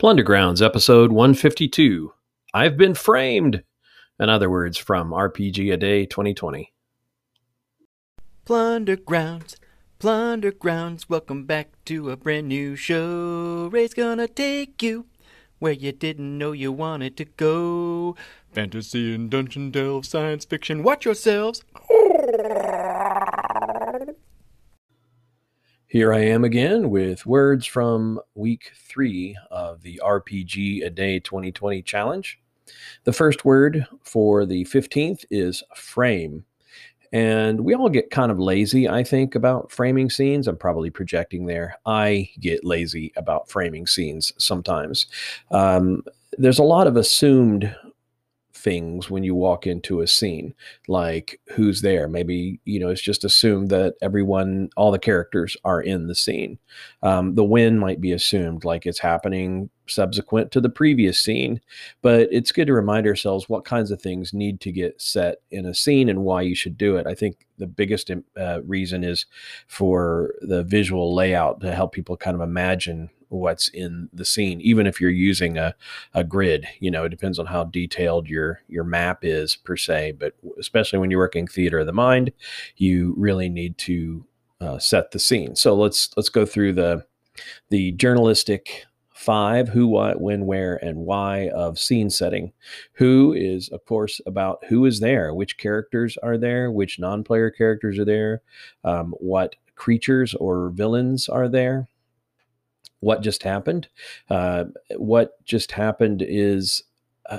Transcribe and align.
Plundergrounds, 0.00 0.60
episode 0.60 1.12
152. 1.12 2.12
I've 2.52 2.76
been 2.76 2.94
framed. 2.94 3.62
In 4.18 4.28
other 4.28 4.50
words, 4.50 4.76
from 4.76 5.12
RPG 5.12 5.72
A 5.72 5.76
Day 5.76 6.04
2020. 6.04 6.72
Plundergrounds, 8.44 9.54
Plundergrounds, 10.00 11.08
welcome 11.08 11.44
back 11.44 11.68
to 11.84 12.10
a 12.10 12.16
brand 12.16 12.48
new 12.48 12.74
show. 12.74 13.68
Ray's 13.72 13.94
gonna 13.94 14.26
take 14.26 14.82
you 14.82 15.06
where 15.60 15.72
you 15.72 15.92
didn't 15.92 16.38
know 16.38 16.50
you 16.50 16.72
wanted 16.72 17.16
to 17.18 17.24
go. 17.24 18.16
Fantasy 18.50 19.14
and 19.14 19.30
dungeon 19.30 19.70
delve, 19.70 20.06
science 20.06 20.44
fiction, 20.44 20.82
watch 20.82 21.04
yourselves. 21.04 21.62
Here 25.94 26.12
I 26.12 26.22
am 26.22 26.42
again 26.42 26.90
with 26.90 27.24
words 27.24 27.66
from 27.66 28.18
week 28.34 28.72
three 28.74 29.36
of 29.52 29.80
the 29.82 30.00
RPG 30.04 30.84
A 30.84 30.90
Day 30.90 31.20
2020 31.20 31.82
challenge. 31.82 32.40
The 33.04 33.12
first 33.12 33.44
word 33.44 33.86
for 34.02 34.44
the 34.44 34.64
15th 34.64 35.24
is 35.30 35.62
frame. 35.76 36.44
And 37.12 37.60
we 37.60 37.76
all 37.76 37.88
get 37.88 38.10
kind 38.10 38.32
of 38.32 38.40
lazy, 38.40 38.88
I 38.88 39.04
think, 39.04 39.36
about 39.36 39.70
framing 39.70 40.10
scenes. 40.10 40.48
I'm 40.48 40.56
probably 40.56 40.90
projecting 40.90 41.46
there. 41.46 41.76
I 41.86 42.28
get 42.40 42.64
lazy 42.64 43.12
about 43.16 43.48
framing 43.48 43.86
scenes 43.86 44.32
sometimes. 44.36 45.06
Um, 45.52 46.02
there's 46.36 46.58
a 46.58 46.64
lot 46.64 46.88
of 46.88 46.96
assumed 46.96 47.72
things 48.64 49.10
when 49.10 49.22
you 49.22 49.34
walk 49.34 49.66
into 49.66 50.00
a 50.00 50.06
scene, 50.06 50.54
like 50.88 51.38
who's 51.50 51.82
there. 51.82 52.08
Maybe, 52.08 52.58
you 52.64 52.80
know, 52.80 52.88
it's 52.88 53.02
just 53.02 53.22
assumed 53.22 53.68
that 53.68 53.94
everyone, 54.02 54.70
all 54.76 54.90
the 54.90 54.98
characters 54.98 55.56
are 55.64 55.80
in 55.80 56.08
the 56.08 56.14
scene. 56.14 56.58
Um, 57.02 57.34
the 57.34 57.44
win 57.44 57.78
might 57.78 58.00
be 58.00 58.12
assumed 58.12 58.64
like 58.64 58.86
it's 58.86 58.98
happening 58.98 59.68
subsequent 59.86 60.50
to 60.52 60.60
the 60.60 60.68
previous 60.68 61.20
scene, 61.20 61.60
but 62.02 62.28
it's 62.30 62.52
good 62.52 62.66
to 62.66 62.72
remind 62.72 63.06
ourselves 63.06 63.48
what 63.48 63.64
kinds 63.64 63.90
of 63.90 64.00
things 64.00 64.32
need 64.32 64.60
to 64.60 64.72
get 64.72 65.00
set 65.00 65.38
in 65.50 65.66
a 65.66 65.74
scene 65.74 66.08
and 66.08 66.24
why 66.24 66.42
you 66.42 66.54
should 66.54 66.78
do 66.78 66.96
it. 66.96 67.06
I 67.06 67.14
think 67.14 67.46
the 67.58 67.66
biggest 67.66 68.10
uh, 68.36 68.62
reason 68.64 69.04
is 69.04 69.26
for 69.66 70.34
the 70.40 70.64
visual 70.64 71.14
layout 71.14 71.60
to 71.60 71.74
help 71.74 71.92
people 71.92 72.16
kind 72.16 72.34
of 72.34 72.40
imagine 72.40 73.10
what's 73.28 73.68
in 73.68 74.08
the 74.12 74.24
scene 74.24 74.60
even 74.60 74.86
if 74.86 75.00
you're 75.00 75.10
using 75.10 75.58
a, 75.58 75.74
a 76.14 76.22
grid 76.22 76.66
you 76.78 76.90
know 76.90 77.04
it 77.04 77.08
depends 77.08 77.38
on 77.38 77.46
how 77.46 77.64
detailed 77.64 78.28
your 78.28 78.60
your 78.68 78.84
map 78.84 79.24
is 79.24 79.56
per 79.56 79.76
se 79.76 80.12
but 80.12 80.34
especially 80.58 80.98
when 80.98 81.10
you're 81.10 81.18
working 81.18 81.46
theater 81.46 81.80
of 81.80 81.86
the 81.86 81.92
mind 81.92 82.32
you 82.76 83.12
really 83.16 83.48
need 83.48 83.76
to 83.76 84.24
uh, 84.60 84.78
set 84.78 85.10
the 85.10 85.18
scene 85.18 85.56
so 85.56 85.74
let's 85.74 86.10
let's 86.16 86.28
go 86.28 86.46
through 86.46 86.72
the 86.72 87.04
the 87.70 87.90
journalistic 87.92 88.86
five 89.24 89.68
who 89.68 89.86
what 89.86 90.20
when 90.20 90.44
where 90.46 90.76
and 90.84 90.98
why 90.98 91.48
of 91.48 91.78
scene 91.78 92.10
setting 92.10 92.52
who 92.92 93.32
is 93.32 93.68
of 93.70 93.84
course 93.86 94.20
about 94.26 94.62
who 94.68 94.84
is 94.84 95.00
there 95.00 95.32
which 95.34 95.56
characters 95.56 96.18
are 96.22 96.36
there 96.36 96.70
which 96.70 96.98
non-player 96.98 97.50
characters 97.50 97.98
are 97.98 98.04
there 98.04 98.42
um, 98.84 99.14
what 99.18 99.56
creatures 99.76 100.34
or 100.34 100.68
villains 100.70 101.28
are 101.28 101.48
there 101.48 101.88
what 103.04 103.20
just 103.20 103.42
happened. 103.42 103.86
Uh, 104.30 104.64
what 104.96 105.44
just 105.44 105.72
happened 105.72 106.24
is 106.26 106.82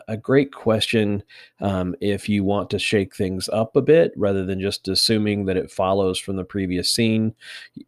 a, 0.08 0.18
great 0.18 0.54
question 0.54 1.24
um, 1.62 1.96
if 2.02 2.28
you 2.28 2.44
want 2.44 2.70
to 2.70 2.80
shake 2.80 3.16
things 3.16 3.50
up 3.50 3.76
a 3.76 3.82
bit 3.82 4.14
rather 4.16 4.46
than 4.46 4.60
just 4.60 4.88
assuming 4.88 5.46
that 5.46 5.58
it 5.58 5.72
follows 5.72 6.18
from 6.18 6.36
the 6.36 6.44
previous 6.44 6.92
scene. 6.92 7.34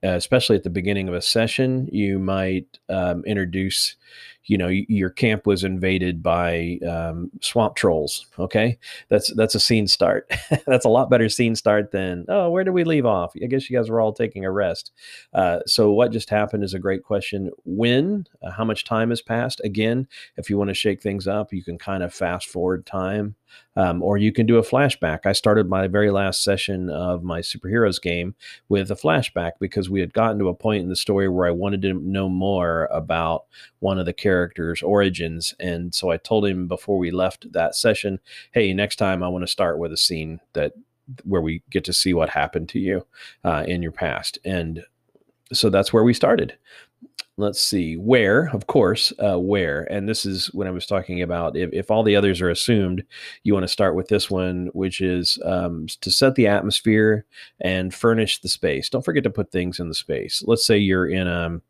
Especially 0.04 0.56
at 0.56 0.64
the 0.64 0.70
beginning 0.70 1.08
of 1.08 1.14
a 1.14 1.22
session, 1.22 1.90
you 1.92 2.20
might 2.20 2.80
um, 2.90 3.24
introduce 3.26 3.96
you 4.48 4.58
know 4.58 4.68
your 4.68 5.10
camp 5.10 5.46
was 5.46 5.64
invaded 5.64 6.24
by 6.24 6.80
um, 6.88 7.30
swamp 7.42 7.76
trolls 7.76 8.28
okay? 8.40 8.78
That's 9.10 9.34
that's 9.34 9.56
a 9.56 9.60
scene 9.60 9.88
start. 9.88 10.32
That's 10.68 10.86
a 10.86 10.90
lot 10.90 11.10
better 11.10 11.30
scene 11.30 11.56
start 11.56 11.92
than 11.92 12.26
oh 12.30 12.50
where 12.50 12.64
did 12.64 12.72
we 12.72 12.84
leave 12.84 13.06
off? 13.06 13.34
I 13.42 13.48
guess 13.48 13.70
you 13.70 13.78
guys 13.78 13.90
were 13.90 14.02
all 14.02 14.14
taking 14.14 14.46
a 14.46 14.52
rest. 14.52 14.92
Uh, 15.34 15.60
so 15.66 15.92
what 15.92 16.12
just 16.12 16.30
happened 16.30 16.64
is 16.64 16.74
a 16.74 16.80
great 16.80 17.04
question. 17.04 17.52
When 17.66 18.26
uh, 18.42 18.52
how 18.52 18.64
much 18.64 18.84
time 18.84 19.10
has 19.10 19.22
passed? 19.22 19.62
Again 19.64 20.08
if 20.38 20.50
you 20.50 20.58
want 20.58 20.70
to 20.70 20.74
shake 20.74 21.02
things 21.02 21.28
up 21.28 21.54
you 21.54 21.64
can 21.64 21.78
kind 21.78 22.04
of 22.04 22.14
fast 22.14 22.48
forward 22.48 22.86
time 22.86 23.36
um, 23.76 24.02
or 24.02 24.18
you 24.18 24.32
can 24.32 24.46
do 24.46 24.58
a 24.58 24.64
flashback. 24.64 25.26
I 25.26 25.34
started 25.34 25.70
my 25.70 25.88
very 25.88 26.12
last 26.12 26.44
session 26.44 26.90
of 26.90 27.24
my 27.24 27.42
superheroes 27.42 28.02
game 28.02 28.36
with 28.70 28.92
a 28.92 28.96
flashback 28.96 29.54
because 29.60 29.90
we 29.90 30.00
had 30.00 30.14
gotten 30.14 30.40
to 30.40 30.50
a 30.50 30.54
point 30.54 30.84
in 30.84 30.90
the 30.90 30.96
story 30.96 31.30
where 31.30 31.48
I 31.48 31.52
wanted 31.52 31.82
to 31.84 31.94
know 31.94 32.30
more 32.30 32.86
about 32.92 33.46
one 33.80 34.00
of 34.00 34.06
the 34.06 34.14
characters' 34.14 34.82
origins. 34.82 35.54
And 35.60 35.94
so 35.94 36.10
I 36.10 36.18
told 36.18 36.46
him 36.46 36.68
before 36.68 36.98
we 36.98 37.12
left 37.12 37.52
that 37.54 37.76
session, 37.76 38.20
hey, 38.52 38.74
next 38.74 38.98
time 38.98 39.24
I 39.24 39.28
want 39.28 39.44
to 39.44 39.52
start 39.52 39.78
with 39.78 39.92
a 39.92 39.98
scene 39.98 40.40
that 40.54 40.74
where 41.24 41.42
we 41.42 41.64
get 41.70 41.86
to 41.86 41.94
see 41.94 42.14
what 42.14 42.30
happened 42.30 42.70
to 42.70 42.80
you 42.80 43.06
uh, 43.44 43.64
in 43.68 43.82
your 43.82 43.92
past. 43.92 44.40
And 44.44 44.84
so 45.54 45.70
that's 45.70 45.94
where 45.94 46.04
we 46.04 46.14
started 46.14 46.58
let's 47.38 47.62
see 47.62 47.96
where 47.96 48.50
of 48.50 48.66
course 48.66 49.14
uh, 49.20 49.40
where 49.40 49.82
and 49.92 50.10
this 50.10 50.26
is 50.26 50.48
when 50.48 50.68
i 50.68 50.72
was 50.72 50.86
talking 50.86 51.22
about 51.22 51.56
if, 51.56 51.70
if 51.72 51.92
all 51.92 52.04
the 52.04 52.16
others 52.16 52.42
are 52.42 52.50
assumed 52.50 53.04
you 53.44 53.54
want 53.54 53.64
to 53.64 53.68
start 53.68 53.96
with 53.96 54.08
this 54.08 54.30
one 54.30 54.70
which 54.74 55.02
is 55.02 55.40
um, 55.46 55.86
to 56.02 56.10
set 56.10 56.36
the 56.36 56.48
atmosphere 56.48 57.26
and 57.62 57.94
furnish 57.94 58.42
the 58.42 58.50
space 58.50 58.90
don't 58.90 59.06
forget 59.06 59.24
to 59.24 59.30
put 59.30 59.52
things 59.52 59.80
in 59.80 59.88
the 59.88 59.96
space 59.96 60.44
let's 60.48 60.66
say 60.66 60.78
you're 60.78 61.08
in 61.08 61.28
a 61.28 61.62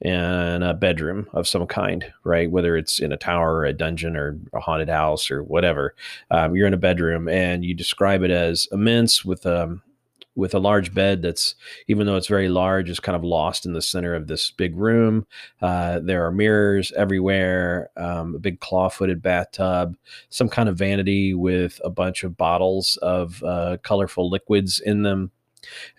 in 0.00 0.62
a 0.62 0.74
bedroom 0.74 1.28
of 1.32 1.48
some 1.48 1.66
kind, 1.66 2.12
right? 2.22 2.50
Whether 2.50 2.76
it's 2.76 3.00
in 3.00 3.10
a 3.10 3.16
tower, 3.16 3.64
a 3.64 3.72
dungeon, 3.72 4.16
or 4.16 4.38
a 4.52 4.60
haunted 4.60 4.88
house, 4.88 5.30
or 5.30 5.42
whatever. 5.42 5.94
Um, 6.30 6.54
you're 6.54 6.68
in 6.68 6.74
a 6.74 6.78
bedroom 6.78 7.28
and 7.28 7.64
you 7.64 7.74
describe 7.74 8.22
it 8.22 8.30
as 8.30 8.68
immense 8.70 9.24
with 9.24 9.44
um, 9.44 9.82
with 10.38 10.54
a 10.54 10.58
large 10.58 10.94
bed 10.94 11.20
that's 11.20 11.56
even 11.88 12.06
though 12.06 12.16
it's 12.16 12.28
very 12.28 12.48
large 12.48 12.88
is 12.88 13.00
kind 13.00 13.16
of 13.16 13.24
lost 13.24 13.66
in 13.66 13.72
the 13.72 13.82
center 13.82 14.14
of 14.14 14.28
this 14.28 14.52
big 14.52 14.76
room. 14.76 15.26
Uh, 15.60 15.98
there 15.98 16.24
are 16.24 16.30
mirrors 16.30 16.92
everywhere 16.92 17.90
um, 17.96 18.36
a 18.36 18.38
big 18.38 18.60
claw-footed 18.60 19.20
bathtub 19.20 19.96
some 20.30 20.48
kind 20.48 20.68
of 20.68 20.76
vanity 20.76 21.34
with 21.34 21.80
a 21.84 21.90
bunch 21.90 22.22
of 22.22 22.36
bottles 22.36 22.96
of 23.02 23.42
uh, 23.42 23.76
colorful 23.82 24.30
liquids 24.30 24.80
in 24.80 25.02
them 25.02 25.32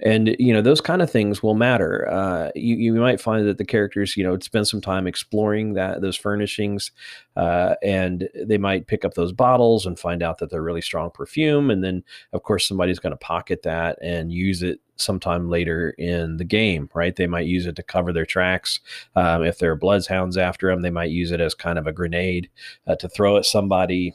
and 0.01 0.35
you 0.39 0.53
know 0.53 0.61
those 0.61 0.81
kind 0.81 1.01
of 1.01 1.11
things 1.11 1.41
will 1.41 1.55
matter 1.55 2.07
uh, 2.09 2.49
you, 2.55 2.75
you 2.75 2.93
might 2.93 3.21
find 3.21 3.47
that 3.47 3.57
the 3.57 3.65
characters 3.65 4.15
you 4.15 4.23
know 4.23 4.37
spend 4.39 4.67
some 4.67 4.81
time 4.81 5.07
exploring 5.07 5.73
that 5.73 6.01
those 6.01 6.15
furnishings 6.15 6.91
uh, 7.35 7.75
and 7.81 8.29
they 8.35 8.57
might 8.57 8.87
pick 8.87 9.05
up 9.05 9.13
those 9.13 9.31
bottles 9.31 9.85
and 9.85 9.99
find 9.99 10.21
out 10.21 10.37
that 10.37 10.49
they're 10.49 10.61
really 10.61 10.81
strong 10.81 11.09
perfume 11.11 11.69
and 11.69 11.83
then 11.83 12.03
of 12.33 12.43
course 12.43 12.67
somebody's 12.67 12.99
going 12.99 13.11
to 13.11 13.17
pocket 13.17 13.61
that 13.63 13.97
and 14.01 14.31
use 14.31 14.63
it 14.63 14.79
sometime 14.95 15.49
later 15.49 15.91
in 15.91 16.37
the 16.37 16.43
game 16.43 16.89
right? 16.93 17.15
They 17.15 17.27
might 17.27 17.45
use 17.45 17.65
it 17.65 17.75
to 17.77 17.83
cover 17.83 18.11
their 18.11 18.25
tracks 18.25 18.79
um, 19.15 19.43
if 19.43 19.59
there 19.59 19.71
are 19.71 19.75
bloodhounds 19.75 20.37
after 20.37 20.69
them 20.69 20.81
they 20.81 20.89
might 20.89 21.11
use 21.11 21.31
it 21.31 21.41
as 21.41 21.53
kind 21.53 21.79
of 21.79 21.87
a 21.87 21.93
grenade 21.93 22.49
uh, 22.87 22.95
to 22.97 23.09
throw 23.09 23.37
at 23.37 23.45
somebody. 23.45 24.13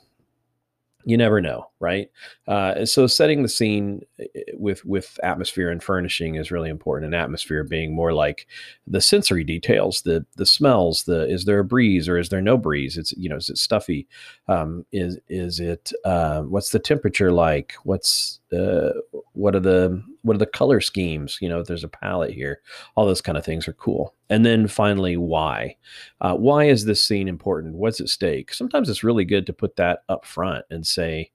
You 1.06 1.16
never 1.16 1.40
know 1.40 1.68
right? 1.84 2.10
Uh, 2.48 2.86
so 2.86 3.06
setting 3.06 3.42
the 3.42 3.48
scene 3.48 4.00
eh, 4.18 4.24
eh, 4.34 4.40
with 4.54 4.82
with 4.86 5.20
atmosphere 5.22 5.70
and 5.70 5.82
furnishing 5.82 6.36
is 6.36 6.50
really 6.50 6.70
important 6.70 7.04
and 7.04 7.14
atmosphere 7.14 7.62
being 7.62 7.94
more 7.94 8.12
like 8.14 8.46
the 8.86 9.00
sensory 9.00 9.44
details 9.44 10.00
the 10.02 10.24
the 10.36 10.46
smells 10.46 11.04
the 11.04 11.28
is 11.30 11.44
there 11.44 11.58
a 11.58 11.64
breeze 11.64 12.08
or 12.08 12.18
is 12.18 12.30
there 12.30 12.40
no 12.40 12.56
breeze? 12.56 12.96
It's 12.96 13.12
you 13.12 13.28
know 13.28 13.36
is 13.36 13.50
it 13.50 13.58
stuffy? 13.58 14.08
Um, 14.48 14.86
is 14.92 15.18
is 15.28 15.60
it 15.60 15.92
uh, 16.04 16.42
what's 16.42 16.70
the 16.70 16.78
temperature 16.78 17.30
like? 17.30 17.74
What's 17.84 18.40
uh, 18.52 18.92
what 19.32 19.54
are 19.54 19.60
the 19.60 20.02
what 20.22 20.34
are 20.34 20.38
the 20.38 20.46
color 20.46 20.80
schemes? 20.80 21.38
You 21.42 21.48
know 21.50 21.62
there's 21.62 21.84
a 21.84 21.88
palette 21.88 22.32
here. 22.32 22.60
All 22.96 23.06
those 23.06 23.20
kind 23.20 23.36
of 23.36 23.44
things 23.44 23.68
are 23.68 23.74
cool. 23.74 24.14
And 24.30 24.44
then 24.44 24.68
finally 24.68 25.16
why? 25.16 25.76
Uh, 26.20 26.34
why 26.34 26.64
is 26.64 26.84
this 26.84 27.04
scene 27.04 27.28
important? 27.28 27.74
What's 27.74 28.00
at 28.00 28.08
stake? 28.08 28.54
Sometimes 28.54 28.88
it's 28.88 29.04
really 29.04 29.24
good 29.24 29.46
to 29.46 29.52
put 29.52 29.76
that 29.76 30.00
up 30.08 30.24
front 30.24 30.64
and 30.70 30.86
say 30.86 31.30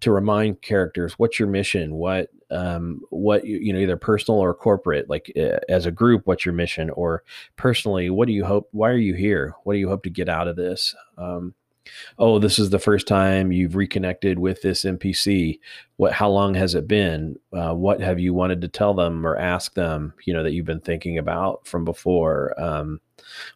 to 0.00 0.10
remind 0.10 0.62
characters 0.62 1.14
what's 1.14 1.38
your 1.38 1.48
mission 1.48 1.94
what 1.94 2.30
um, 2.50 3.00
what 3.10 3.46
you, 3.46 3.58
you 3.58 3.72
know 3.72 3.78
either 3.78 3.96
personal 3.96 4.40
or 4.40 4.54
corporate 4.54 5.08
like 5.08 5.32
uh, 5.36 5.58
as 5.68 5.86
a 5.86 5.90
group 5.90 6.26
what's 6.26 6.44
your 6.44 6.54
mission? 6.54 6.90
Or 6.90 7.22
personally 7.56 8.10
what 8.10 8.26
do 8.26 8.34
you 8.34 8.44
hope 8.44 8.68
why 8.72 8.90
are 8.90 8.96
you 8.96 9.14
here? 9.14 9.54
What 9.64 9.74
do 9.74 9.78
you 9.78 9.88
hope 9.88 10.02
to 10.04 10.10
get 10.10 10.28
out 10.28 10.48
of 10.48 10.56
this? 10.56 10.94
Um, 11.16 11.54
oh 12.18 12.38
this 12.38 12.58
is 12.58 12.70
the 12.70 12.78
first 12.78 13.08
time 13.08 13.50
you've 13.50 13.74
reconnected 13.74 14.38
with 14.38 14.62
this 14.62 14.84
npc 14.84 15.58
what 15.96 16.12
how 16.12 16.28
long 16.28 16.54
has 16.54 16.74
it 16.74 16.88
been 16.88 17.38
uh, 17.52 17.74
what 17.74 18.00
have 18.00 18.18
you 18.18 18.34
wanted 18.34 18.60
to 18.60 18.68
tell 18.68 18.94
them 18.94 19.26
or 19.26 19.36
ask 19.36 19.74
them 19.74 20.12
you 20.24 20.32
know 20.32 20.42
that 20.42 20.52
you've 20.52 20.66
been 20.66 20.80
thinking 20.80 21.18
about 21.18 21.66
from 21.66 21.84
before 21.84 22.58
um, 22.60 23.00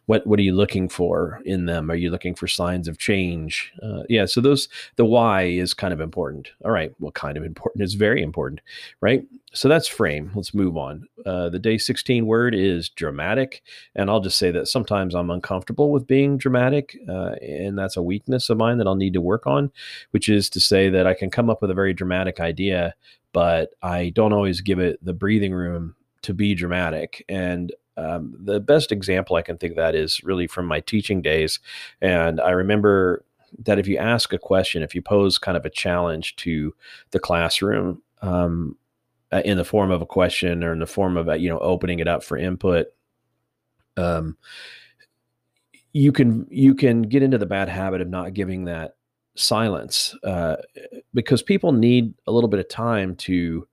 what 0.05 0.25
what 0.25 0.39
are 0.39 0.43
you 0.43 0.53
looking 0.53 0.89
for 0.89 1.41
in 1.45 1.65
them? 1.65 1.89
Are 1.91 1.95
you 1.95 2.09
looking 2.09 2.35
for 2.35 2.47
signs 2.47 2.87
of 2.87 2.97
change? 2.97 3.71
Uh, 3.81 4.03
yeah, 4.09 4.25
so 4.25 4.41
those 4.41 4.69
the 4.95 5.05
why 5.05 5.43
is 5.43 5.73
kind 5.73 5.93
of 5.93 6.01
important. 6.01 6.49
All 6.63 6.71
right, 6.71 6.93
well, 6.99 7.11
kind 7.11 7.37
of 7.37 7.43
important 7.57 7.83
is 7.83 7.93
very 7.93 8.21
important, 8.21 8.61
right? 9.01 9.23
So 9.53 9.69
that's 9.69 9.87
frame. 9.87 10.31
Let's 10.35 10.53
move 10.53 10.77
on. 10.77 11.07
Uh, 11.25 11.49
the 11.49 11.57
day 11.57 11.77
16 11.77 12.25
word 12.25 12.53
is 12.53 12.89
dramatic, 12.89 13.63
and 13.95 14.09
I'll 14.09 14.19
just 14.19 14.37
say 14.37 14.51
that 14.51 14.67
sometimes 14.67 15.15
I'm 15.15 15.31
uncomfortable 15.31 15.91
with 15.91 16.05
being 16.05 16.37
dramatic, 16.37 16.97
uh, 17.07 17.35
and 17.41 17.77
that's 17.77 17.97
a 17.97 18.01
weakness 18.01 18.49
of 18.49 18.57
mine 18.57 18.77
that 18.77 18.87
I'll 18.87 18.95
need 18.95 19.13
to 19.13 19.21
work 19.21 19.47
on, 19.47 19.71
which 20.11 20.29
is 20.29 20.49
to 20.51 20.59
say 20.59 20.89
that 20.89 21.07
I 21.07 21.13
can 21.13 21.31
come 21.31 21.49
up 21.49 21.61
with 21.61 21.71
a 21.71 21.75
very 21.75 21.93
dramatic 21.93 22.36
idea, 22.39 22.95
but 23.33 23.69
I 23.81 24.09
don't 24.09 24.33
always 24.33 24.61
give 24.61 24.79
it 24.79 25.03
the 25.03 25.13
breathing 25.13 25.53
room 25.53 25.95
to 26.23 26.33
be 26.33 26.55
dramatic. 26.55 27.23
And 27.29 27.73
um, 27.97 28.35
the 28.39 28.59
best 28.59 28.91
example 28.91 29.35
I 29.35 29.41
can 29.41 29.57
think 29.57 29.71
of 29.71 29.77
that 29.77 29.95
is 29.95 30.23
really 30.23 30.47
from 30.47 30.65
my 30.65 30.79
teaching 30.81 31.21
days. 31.21 31.59
And 32.01 32.39
I 32.39 32.51
remember 32.51 33.23
that 33.65 33.79
if 33.79 33.87
you 33.87 33.97
ask 33.97 34.33
a 34.33 34.37
question, 34.37 34.83
if 34.83 34.93
you 34.93 35.01
pose 35.01 35.37
kind 35.37 35.57
of 35.57 35.65
a 35.65 35.69
challenge 35.69 36.35
to 36.37 36.75
the 37.11 37.19
classroom 37.19 38.01
um, 38.21 38.77
uh, 39.31 39.41
in 39.43 39.57
the 39.57 39.65
form 39.65 39.89
of 39.89 40.01
a 40.01 40.05
question 40.05 40.63
or 40.63 40.73
in 40.73 40.79
the 40.79 40.85
form 40.85 41.17
of, 41.17 41.27
you 41.39 41.49
know, 41.49 41.59
opening 41.59 41.99
it 41.99 42.07
up 42.07 42.23
for 42.23 42.37
input, 42.37 42.87
um, 43.95 44.37
you 45.93 46.11
can 46.11 46.45
you 46.51 46.75
can 46.75 47.01
get 47.01 47.23
into 47.23 47.39
the 47.39 47.45
bad 47.45 47.69
habit 47.69 48.01
of 48.01 48.09
not 48.09 48.33
giving 48.33 48.65
that 48.65 48.95
silence 49.37 50.15
uh, 50.23 50.57
because 51.13 51.41
people 51.41 51.71
need 51.71 52.13
a 52.25 52.31
little 52.31 52.49
bit 52.49 52.59
of 52.59 52.67
time 52.67 53.15
to 53.15 53.67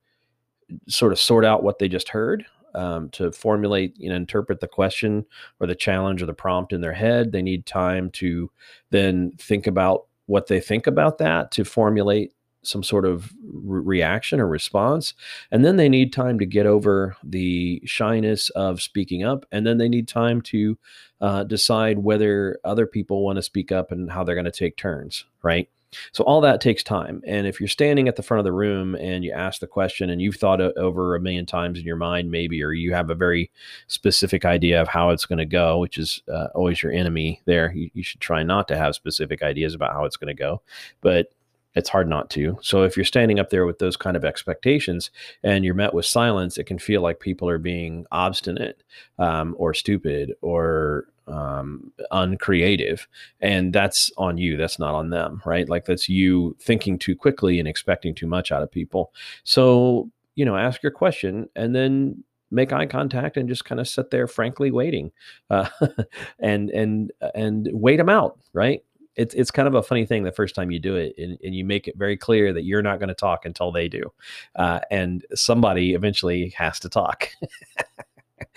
sort 0.87 1.11
of 1.11 1.19
sort 1.19 1.45
out 1.45 1.63
what 1.63 1.79
they 1.79 1.87
just 1.87 2.09
heard 2.09 2.45
um, 2.73 3.09
to 3.09 3.31
formulate 3.31 3.95
and 4.01 4.11
interpret 4.11 4.59
the 4.59 4.67
question 4.67 5.25
or 5.59 5.67
the 5.67 5.75
challenge 5.75 6.21
or 6.21 6.25
the 6.25 6.33
prompt 6.33 6.73
in 6.73 6.81
their 6.81 6.93
head. 6.93 7.31
They 7.31 7.41
need 7.41 7.65
time 7.65 8.09
to 8.11 8.51
then 8.91 9.31
think 9.37 9.67
about 9.67 10.05
what 10.27 10.47
they 10.47 10.59
think 10.59 10.87
about 10.87 11.17
that 11.19 11.51
to 11.51 11.63
formulate 11.63 12.33
some 12.63 12.83
sort 12.83 13.05
of 13.05 13.31
re- 13.43 13.81
reaction 13.81 14.39
or 14.39 14.47
response. 14.47 15.13
And 15.51 15.63
then 15.63 15.77
they 15.77 15.87
need 15.87 16.11
time 16.11 16.39
to 16.39 16.45
get 16.45 16.65
over 16.65 17.15
the 17.23 17.81
shyness 17.85 18.49
of 18.51 18.81
speaking 18.81 19.23
up. 19.23 19.45
And 19.51 19.65
then 19.65 19.77
they 19.77 19.87
need 19.89 20.07
time 20.07 20.41
to 20.43 20.77
uh, 21.21 21.43
decide 21.43 21.99
whether 21.99 22.59
other 22.63 22.85
people 22.85 23.23
want 23.23 23.37
to 23.37 23.43
speak 23.43 23.71
up 23.71 23.91
and 23.91 24.11
how 24.11 24.23
they're 24.23 24.35
going 24.35 24.45
to 24.45 24.51
take 24.51 24.77
turns, 24.77 25.25
right? 25.43 25.69
So 26.11 26.23
all 26.23 26.41
that 26.41 26.61
takes 26.61 26.83
time. 26.83 27.21
And 27.25 27.47
if 27.47 27.59
you're 27.59 27.69
standing 27.69 28.07
at 28.07 28.15
the 28.15 28.23
front 28.23 28.39
of 28.39 28.43
the 28.43 28.51
room 28.51 28.95
and 28.95 29.23
you 29.23 29.31
ask 29.31 29.59
the 29.61 29.67
question 29.67 30.09
and 30.09 30.21
you've 30.21 30.35
thought 30.35 30.59
over 30.59 31.15
a 31.15 31.21
million 31.21 31.45
times 31.45 31.79
in 31.79 31.85
your 31.85 31.95
mind, 31.95 32.31
maybe, 32.31 32.61
or 32.63 32.73
you 32.73 32.93
have 32.93 33.09
a 33.09 33.15
very 33.15 33.51
specific 33.87 34.45
idea 34.45 34.81
of 34.81 34.87
how 34.87 35.09
it's 35.11 35.25
going 35.25 35.39
to 35.39 35.45
go, 35.45 35.79
which 35.79 35.97
is 35.97 36.21
uh, 36.31 36.47
always 36.53 36.81
your 36.83 36.91
enemy 36.91 37.41
there, 37.45 37.71
you, 37.73 37.89
you 37.93 38.03
should 38.03 38.19
try 38.19 38.43
not 38.43 38.67
to 38.67 38.77
have 38.77 38.95
specific 38.95 39.41
ideas 39.41 39.73
about 39.73 39.93
how 39.93 40.05
it's 40.05 40.17
going 40.17 40.27
to 40.27 40.33
go. 40.33 40.61
But 41.01 41.31
it's 41.75 41.89
hard 41.89 42.07
not 42.07 42.29
to. 42.31 42.57
So 42.61 42.83
if 42.83 42.95
you're 42.95 43.05
standing 43.05 43.39
up 43.39 43.49
there 43.49 43.65
with 43.65 43.79
those 43.79 43.97
kind 43.97 44.17
of 44.17 44.25
expectations 44.25 45.11
and 45.43 45.65
you're 45.65 45.73
met 45.73 45.93
with 45.93 46.05
silence, 46.05 46.57
it 46.57 46.65
can 46.65 46.79
feel 46.79 47.01
like 47.01 47.19
people 47.19 47.49
are 47.49 47.57
being 47.57 48.05
obstinate 48.11 48.83
um, 49.19 49.55
or 49.57 49.73
stupid 49.73 50.33
or 50.41 51.05
um, 51.27 51.91
uncreative 52.11 53.07
and 53.41 53.73
that's 53.73 54.11
on 54.15 54.37
you 54.37 54.57
that's 54.57 54.77
not 54.77 54.93
on 54.93 55.09
them 55.09 55.41
right? 55.45 55.67
Like 55.67 55.85
that's 55.85 56.07
you 56.07 56.55
thinking 56.61 56.99
too 56.99 57.15
quickly 57.15 57.59
and 57.59 57.67
expecting 57.67 58.13
too 58.13 58.27
much 58.27 58.51
out 58.51 58.61
of 58.61 58.71
people. 58.71 59.11
So 59.43 60.11
you 60.35 60.45
know 60.45 60.55
ask 60.55 60.83
your 60.83 60.91
question 60.91 61.49
and 61.55 61.75
then 61.75 62.23
make 62.51 62.71
eye 62.71 62.85
contact 62.85 63.37
and 63.37 63.49
just 63.49 63.65
kind 63.65 63.81
of 63.81 63.87
sit 63.87 64.11
there 64.11 64.27
frankly 64.27 64.71
waiting 64.71 65.11
uh, 65.49 65.67
and 66.39 66.69
and 66.69 67.11
and 67.33 67.69
wait 67.73 67.97
them 67.97 68.09
out 68.09 68.37
right 68.53 68.83
it's 69.15 69.33
it's 69.33 69.51
kind 69.51 69.67
of 69.67 69.75
a 69.75 69.83
funny 69.83 70.05
thing 70.05 70.23
the 70.23 70.31
first 70.31 70.55
time 70.55 70.71
you 70.71 70.79
do 70.79 70.95
it 70.95 71.13
and, 71.17 71.37
and 71.43 71.55
you 71.55 71.65
make 71.65 71.87
it 71.87 71.97
very 71.97 72.17
clear 72.17 72.53
that 72.53 72.63
you're 72.63 72.81
not 72.81 72.99
going 72.99 73.09
to 73.09 73.15
talk 73.15 73.45
until 73.45 73.71
they 73.71 73.87
do 73.87 74.11
uh, 74.55 74.79
and 74.91 75.25
somebody 75.33 75.93
eventually 75.93 76.49
has 76.57 76.79
to 76.79 76.89
talk 76.89 77.29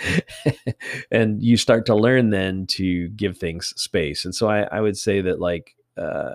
and 1.10 1.42
you 1.42 1.56
start 1.56 1.86
to 1.86 1.94
learn 1.94 2.30
then 2.30 2.66
to 2.66 3.08
give 3.10 3.38
things 3.38 3.68
space. 3.80 4.24
And 4.24 4.34
so 4.34 4.48
I, 4.48 4.62
I 4.62 4.80
would 4.80 4.96
say 4.96 5.20
that 5.22 5.40
like 5.40 5.74
uh, 5.96 6.34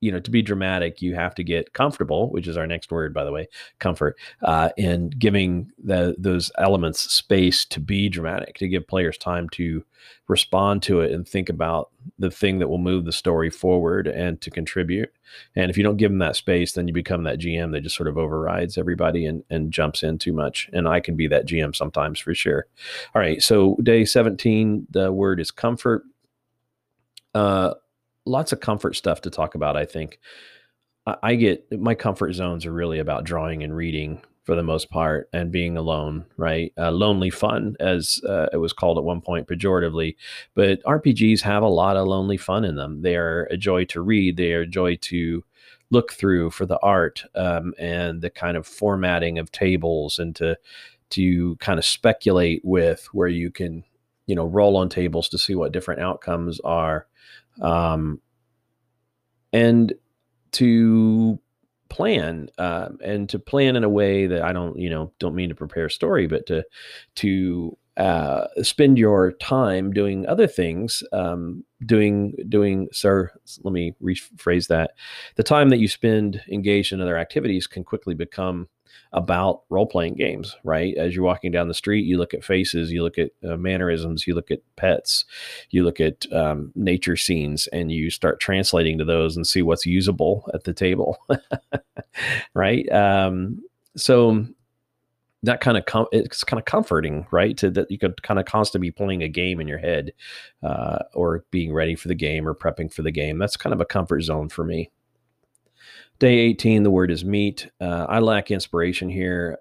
you 0.00 0.12
know, 0.12 0.20
to 0.20 0.30
be 0.30 0.42
dramatic, 0.42 1.02
you 1.02 1.14
have 1.14 1.34
to 1.34 1.44
get 1.44 1.72
comfortable, 1.72 2.30
which 2.30 2.46
is 2.46 2.56
our 2.56 2.66
next 2.66 2.90
word, 2.90 3.12
by 3.12 3.24
the 3.24 3.32
way, 3.32 3.48
comfort, 3.78 4.16
uh, 4.42 4.70
in 4.76 5.10
giving 5.10 5.70
the, 5.82 6.14
those 6.18 6.52
elements 6.58 7.12
space 7.12 7.64
to 7.64 7.80
be 7.80 8.08
dramatic, 8.08 8.56
to 8.58 8.68
give 8.68 8.86
players 8.86 9.18
time 9.18 9.48
to 9.50 9.84
respond 10.28 10.82
to 10.84 11.00
it 11.00 11.10
and 11.10 11.26
think 11.26 11.48
about 11.48 11.90
the 12.18 12.30
thing 12.30 12.58
that 12.58 12.68
will 12.68 12.78
move 12.78 13.04
the 13.04 13.12
story 13.12 13.50
forward 13.50 14.06
and 14.06 14.40
to 14.40 14.50
contribute. 14.50 15.10
And 15.56 15.70
if 15.70 15.76
you 15.76 15.82
don't 15.82 15.96
give 15.96 16.10
them 16.10 16.18
that 16.20 16.36
space, 16.36 16.72
then 16.72 16.86
you 16.86 16.94
become 16.94 17.24
that 17.24 17.40
GM 17.40 17.72
that 17.72 17.82
just 17.82 17.96
sort 17.96 18.08
of 18.08 18.16
overrides 18.16 18.78
everybody 18.78 19.26
and, 19.26 19.42
and 19.50 19.72
jumps 19.72 20.02
in 20.02 20.18
too 20.18 20.32
much. 20.32 20.70
And 20.72 20.86
I 20.86 21.00
can 21.00 21.16
be 21.16 21.26
that 21.28 21.46
GM 21.46 21.74
sometimes 21.74 22.20
for 22.20 22.34
sure. 22.34 22.66
All 23.14 23.20
right. 23.20 23.42
So, 23.42 23.76
day 23.82 24.04
17, 24.04 24.86
the 24.90 25.12
word 25.12 25.40
is 25.40 25.50
comfort. 25.50 26.04
Uh, 27.34 27.74
lots 28.26 28.52
of 28.52 28.60
comfort 28.60 28.96
stuff 28.96 29.20
to 29.22 29.30
talk 29.30 29.54
about. 29.54 29.76
I 29.76 29.84
think 29.84 30.18
I, 31.06 31.16
I 31.22 31.34
get 31.34 31.80
my 31.80 31.94
comfort 31.94 32.32
zones 32.34 32.66
are 32.66 32.72
really 32.72 32.98
about 32.98 33.24
drawing 33.24 33.62
and 33.62 33.74
reading 33.74 34.22
for 34.44 34.54
the 34.54 34.62
most 34.62 34.88
part 34.88 35.28
and 35.34 35.52
being 35.52 35.76
alone, 35.76 36.24
right? 36.38 36.72
Uh, 36.78 36.90
lonely 36.90 37.28
fun, 37.28 37.76
as 37.80 38.18
uh, 38.26 38.46
it 38.50 38.56
was 38.56 38.72
called 38.72 38.96
at 38.96 39.04
one 39.04 39.20
point 39.20 39.46
pejoratively. 39.46 40.16
But 40.54 40.82
RPGs 40.84 41.42
have 41.42 41.62
a 41.62 41.68
lot 41.68 41.98
of 41.98 42.06
lonely 42.06 42.38
fun 42.38 42.64
in 42.64 42.76
them. 42.76 43.02
They 43.02 43.16
are 43.16 43.44
a 43.50 43.58
joy 43.58 43.84
to 43.86 44.00
read, 44.00 44.38
they 44.38 44.54
are 44.54 44.62
a 44.62 44.66
joy 44.66 44.96
to 45.02 45.44
look 45.90 46.12
through 46.12 46.50
for 46.50 46.64
the 46.64 46.78
art 46.78 47.24
um, 47.34 47.74
and 47.78 48.22
the 48.22 48.30
kind 48.30 48.56
of 48.56 48.66
formatting 48.66 49.38
of 49.38 49.52
tables 49.52 50.18
and 50.18 50.34
to 50.36 50.56
to 51.10 51.56
kind 51.56 51.78
of 51.78 51.84
speculate 51.84 52.60
with 52.64 53.06
where 53.12 53.28
you 53.28 53.50
can 53.50 53.84
you 54.28 54.36
know 54.36 54.46
roll 54.46 54.76
on 54.76 54.88
tables 54.88 55.28
to 55.30 55.38
see 55.38 55.56
what 55.56 55.72
different 55.72 56.00
outcomes 56.00 56.60
are 56.60 57.08
um, 57.60 58.20
and 59.52 59.92
to 60.52 61.40
plan 61.88 62.48
uh, 62.58 62.90
and 63.02 63.28
to 63.28 63.38
plan 63.38 63.76
in 63.76 63.84
a 63.84 63.88
way 63.88 64.26
that 64.26 64.42
I 64.42 64.52
don't, 64.52 64.78
you 64.78 64.90
know, 64.90 65.12
don't 65.18 65.34
mean 65.34 65.48
to 65.48 65.54
prepare 65.54 65.86
a 65.86 65.90
story, 65.90 66.26
but 66.26 66.46
to 66.46 66.64
to 67.16 67.76
uh, 67.96 68.46
spend 68.62 68.98
your 68.98 69.32
time 69.32 69.92
doing 69.92 70.26
other 70.26 70.46
things, 70.46 71.02
um, 71.12 71.64
doing 71.84 72.34
doing. 72.48 72.88
Sir, 72.92 73.30
let 73.62 73.72
me 73.72 73.94
rephrase 74.02 74.68
that. 74.68 74.92
The 75.36 75.42
time 75.42 75.70
that 75.70 75.78
you 75.78 75.88
spend 75.88 76.42
engaged 76.48 76.92
in 76.92 77.00
other 77.00 77.18
activities 77.18 77.66
can 77.66 77.84
quickly 77.84 78.14
become 78.14 78.68
about 79.12 79.62
role 79.68 79.86
playing 79.86 80.14
games, 80.14 80.56
right? 80.64 80.96
As 80.96 81.14
you're 81.14 81.24
walking 81.24 81.50
down 81.50 81.68
the 81.68 81.74
street, 81.74 82.04
you 82.04 82.18
look 82.18 82.34
at 82.34 82.44
faces, 82.44 82.92
you 82.92 83.02
look 83.02 83.18
at 83.18 83.30
uh, 83.48 83.56
mannerisms, 83.56 84.26
you 84.26 84.34
look 84.34 84.50
at 84.50 84.60
pets, 84.76 85.24
you 85.70 85.84
look 85.84 86.00
at 86.00 86.30
um, 86.32 86.72
nature 86.74 87.16
scenes, 87.16 87.66
and 87.68 87.90
you 87.92 88.10
start 88.10 88.40
translating 88.40 88.98
to 88.98 89.04
those 89.04 89.36
and 89.36 89.46
see 89.46 89.62
what's 89.62 89.86
usable 89.86 90.48
at 90.54 90.64
the 90.64 90.74
table, 90.74 91.18
right? 92.54 92.90
Um, 92.92 93.62
so 93.96 94.46
that 95.42 95.60
kind 95.60 95.76
of 95.76 95.84
com- 95.86 96.08
it's 96.12 96.42
kind 96.42 96.58
of 96.58 96.64
comforting, 96.64 97.26
right? 97.30 97.56
To 97.58 97.70
that 97.70 97.90
you 97.90 97.98
could 97.98 98.22
kind 98.22 98.40
of 98.40 98.46
constantly 98.46 98.88
be 98.88 98.92
playing 98.92 99.22
a 99.22 99.28
game 99.28 99.60
in 99.60 99.68
your 99.68 99.78
head, 99.78 100.12
uh, 100.62 100.98
or 101.14 101.44
being 101.50 101.72
ready 101.72 101.94
for 101.94 102.08
the 102.08 102.14
game 102.14 102.46
or 102.46 102.54
prepping 102.54 102.92
for 102.92 103.02
the 103.02 103.12
game. 103.12 103.38
That's 103.38 103.56
kind 103.56 103.72
of 103.72 103.80
a 103.80 103.84
comfort 103.84 104.22
zone 104.22 104.48
for 104.48 104.64
me. 104.64 104.90
Day 106.18 106.38
18, 106.38 106.82
the 106.82 106.90
word 106.90 107.10
is 107.10 107.24
meet. 107.24 107.70
Uh, 107.80 108.06
I 108.08 108.18
lack 108.18 108.50
inspiration 108.50 109.08
here. 109.08 109.58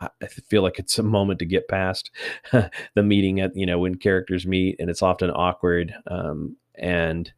I 0.00 0.26
feel 0.26 0.62
like 0.62 0.78
it's 0.78 0.98
a 0.98 1.02
moment 1.02 1.40
to 1.40 1.44
get 1.44 1.66
past 1.66 2.10
the 2.52 3.02
meeting 3.02 3.40
at, 3.40 3.56
you 3.56 3.66
know, 3.66 3.80
when 3.80 3.96
characters 3.96 4.46
meet 4.46 4.76
and 4.78 4.88
it's 4.88 5.02
often 5.02 5.30
awkward. 5.30 5.92
Um, 6.06 6.56
and 6.76 7.32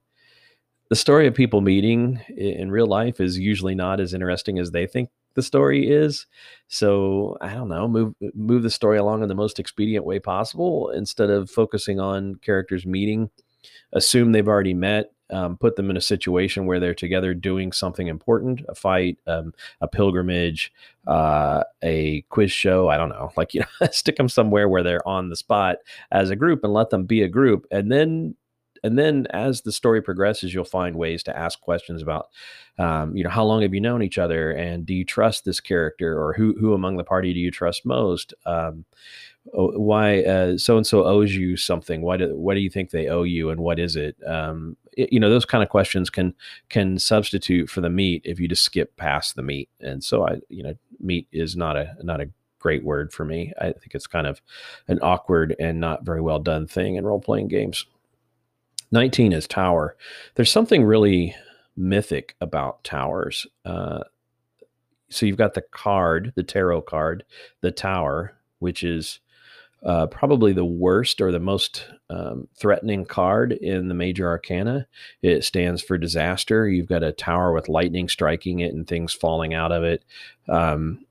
the 0.90 0.96
story 0.96 1.26
of 1.26 1.34
people 1.34 1.62
meeting 1.62 2.20
in 2.36 2.70
real 2.70 2.86
life 2.86 3.18
is 3.18 3.38
usually 3.38 3.74
not 3.74 3.98
as 3.98 4.12
interesting 4.12 4.58
as 4.58 4.72
they 4.72 4.86
think 4.86 5.08
the 5.34 5.42
story 5.42 5.88
is. 5.88 6.26
So 6.68 7.38
I 7.40 7.54
don't 7.54 7.68
know, 7.68 7.88
move 7.88 8.14
move 8.34 8.62
the 8.62 8.70
story 8.70 8.98
along 8.98 9.22
in 9.22 9.28
the 9.28 9.34
most 9.34 9.58
expedient 9.58 10.04
way 10.04 10.18
possible 10.18 10.90
instead 10.90 11.30
of 11.30 11.50
focusing 11.50 11.98
on 11.98 12.34
characters 12.36 12.84
meeting. 12.84 13.30
Assume 13.92 14.32
they've 14.32 14.46
already 14.46 14.74
met 14.74 15.12
um, 15.30 15.56
put 15.56 15.76
them 15.76 15.90
in 15.90 15.96
a 15.96 16.00
situation 16.00 16.66
where 16.66 16.80
they're 16.80 16.94
together 16.94 17.34
doing 17.34 17.72
something 17.72 18.08
important 18.08 18.62
a 18.68 18.74
fight 18.74 19.18
um, 19.26 19.52
a 19.80 19.88
pilgrimage 19.88 20.72
uh, 21.06 21.62
a 21.82 22.22
quiz 22.28 22.52
show 22.52 22.88
i 22.88 22.96
don't 22.96 23.08
know 23.08 23.30
like 23.36 23.54
you 23.54 23.60
know 23.60 23.86
stick 23.92 24.16
them 24.16 24.28
somewhere 24.28 24.68
where 24.68 24.82
they're 24.82 25.06
on 25.06 25.28
the 25.28 25.36
spot 25.36 25.76
as 26.10 26.30
a 26.30 26.36
group 26.36 26.64
and 26.64 26.72
let 26.72 26.90
them 26.90 27.04
be 27.04 27.22
a 27.22 27.28
group 27.28 27.66
and 27.70 27.90
then 27.90 28.34
and 28.82 28.98
then 28.98 29.26
as 29.30 29.60
the 29.60 29.72
story 29.72 30.00
progresses 30.00 30.54
you'll 30.54 30.64
find 30.64 30.96
ways 30.96 31.22
to 31.22 31.36
ask 31.36 31.60
questions 31.60 32.00
about 32.00 32.28
um, 32.78 33.14
you 33.14 33.22
know 33.22 33.28
how 33.30 33.44
long 33.44 33.60
have 33.60 33.74
you 33.74 33.80
known 33.80 34.02
each 34.02 34.16
other 34.16 34.52
and 34.52 34.86
do 34.86 34.94
you 34.94 35.04
trust 35.04 35.44
this 35.44 35.60
character 35.60 36.18
or 36.18 36.32
who 36.32 36.54
who 36.58 36.72
among 36.72 36.96
the 36.96 37.04
party 37.04 37.34
do 37.34 37.40
you 37.40 37.50
trust 37.50 37.84
most 37.84 38.32
um, 38.46 38.84
oh, 39.54 39.78
why 39.78 40.56
so 40.56 40.76
and 40.76 40.86
so 40.86 41.04
owes 41.04 41.34
you 41.34 41.56
something. 41.56 42.02
Why 42.02 42.16
do 42.16 42.36
what 42.36 42.54
do 42.54 42.60
you 42.60 42.70
think 42.70 42.90
they 42.90 43.08
owe 43.08 43.22
you, 43.22 43.50
and 43.50 43.60
what 43.60 43.78
is 43.78 43.96
it? 43.96 44.16
Um, 44.26 44.76
it? 44.96 45.12
You 45.12 45.20
know, 45.20 45.30
those 45.30 45.44
kind 45.44 45.62
of 45.62 45.68
questions 45.68 46.10
can 46.10 46.34
can 46.68 46.98
substitute 46.98 47.68
for 47.70 47.80
the 47.80 47.90
meet 47.90 48.22
if 48.24 48.40
you 48.40 48.48
just 48.48 48.62
skip 48.62 48.96
past 48.96 49.36
the 49.36 49.42
meet. 49.42 49.68
And 49.80 50.02
so 50.02 50.26
I, 50.26 50.40
you 50.48 50.62
know, 50.62 50.74
meet 50.98 51.26
is 51.32 51.56
not 51.56 51.76
a 51.76 51.96
not 52.02 52.20
a 52.20 52.30
great 52.58 52.84
word 52.84 53.12
for 53.12 53.24
me. 53.24 53.52
I 53.58 53.72
think 53.72 53.94
it's 53.94 54.06
kind 54.06 54.26
of 54.26 54.40
an 54.86 54.98
awkward 55.02 55.56
and 55.58 55.80
not 55.80 56.04
very 56.04 56.20
well 56.20 56.38
done 56.38 56.66
thing 56.66 56.96
in 56.96 57.06
role 57.06 57.20
playing 57.20 57.48
games. 57.48 57.86
19 58.92 59.32
is 59.32 59.46
tower. 59.46 59.96
There's 60.34 60.50
something 60.50 60.84
really 60.84 61.34
mythic 61.76 62.36
about 62.40 62.84
towers. 62.84 63.46
Uh, 63.64 64.00
so 65.08 65.26
you've 65.26 65.36
got 65.36 65.54
the 65.54 65.62
card, 65.62 66.32
the 66.36 66.42
tarot 66.42 66.82
card, 66.82 67.24
the 67.60 67.70
tower, 67.70 68.36
which 68.58 68.82
is 68.84 69.20
uh, 69.84 70.06
probably 70.06 70.52
the 70.52 70.64
worst 70.64 71.20
or 71.20 71.32
the 71.32 71.40
most 71.40 71.86
um, 72.10 72.48
threatening 72.56 73.04
card 73.04 73.52
in 73.52 73.88
the 73.88 73.94
major 73.94 74.28
arcana. 74.28 74.86
It 75.22 75.44
stands 75.44 75.82
for 75.82 75.96
disaster. 75.96 76.68
You've 76.68 76.88
got 76.88 77.02
a 77.02 77.12
tower 77.12 77.52
with 77.52 77.68
lightning 77.68 78.08
striking 78.08 78.60
it 78.60 78.74
and 78.74 78.86
things 78.86 79.12
falling 79.12 79.54
out 79.54 79.72
of 79.72 79.82
it. 79.84 80.04
Um, 80.48 81.04